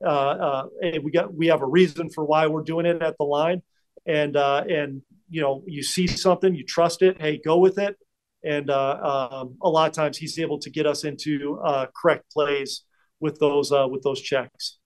uh, 0.05 0.09
uh, 0.09 0.65
we 1.03 1.11
got 1.11 1.33
we 1.33 1.47
have 1.47 1.61
a 1.61 1.67
reason 1.67 2.09
for 2.09 2.23
why 2.23 2.47
we're 2.47 2.63
doing 2.63 2.85
it 2.85 3.01
at 3.01 3.17
the 3.17 3.25
line. 3.25 3.61
And 4.05 4.37
uh, 4.37 4.63
and 4.69 5.01
you 5.29 5.41
know 5.41 5.63
you 5.67 5.83
see 5.83 6.07
something, 6.07 6.55
you 6.55 6.65
trust 6.65 7.01
it. 7.01 7.21
Hey, 7.21 7.39
go 7.43 7.57
with 7.57 7.77
it 7.77 7.97
and 8.43 8.69
uh, 8.69 9.29
um, 9.31 9.57
a 9.61 9.69
lot 9.69 9.87
of 9.89 9.93
times 9.93 10.17
he's 10.17 10.39
able 10.39 10.59
to 10.59 10.69
get 10.69 10.85
us 10.85 11.03
into 11.03 11.59
uh, 11.63 11.87
correct 11.95 12.31
plays 12.31 12.83
with 13.19 13.39
those 13.39 13.71
uh, 13.71 13.87
with 13.87 14.03
those 14.03 14.21
checks. 14.21 14.77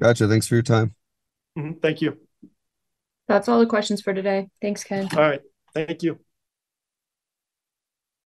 Gotcha. 0.00 0.26
Thanks 0.26 0.46
for 0.46 0.54
your 0.54 0.62
time. 0.62 0.94
Mm-hmm. 1.58 1.78
Thank 1.80 2.00
you. 2.00 2.18
That's 3.28 3.48
all 3.48 3.60
the 3.60 3.66
questions 3.66 4.00
for 4.00 4.14
today. 4.14 4.48
Thanks, 4.60 4.82
Ken. 4.82 5.08
All 5.12 5.20
right. 5.20 5.40
Thank 5.74 6.02
you. 6.02 6.18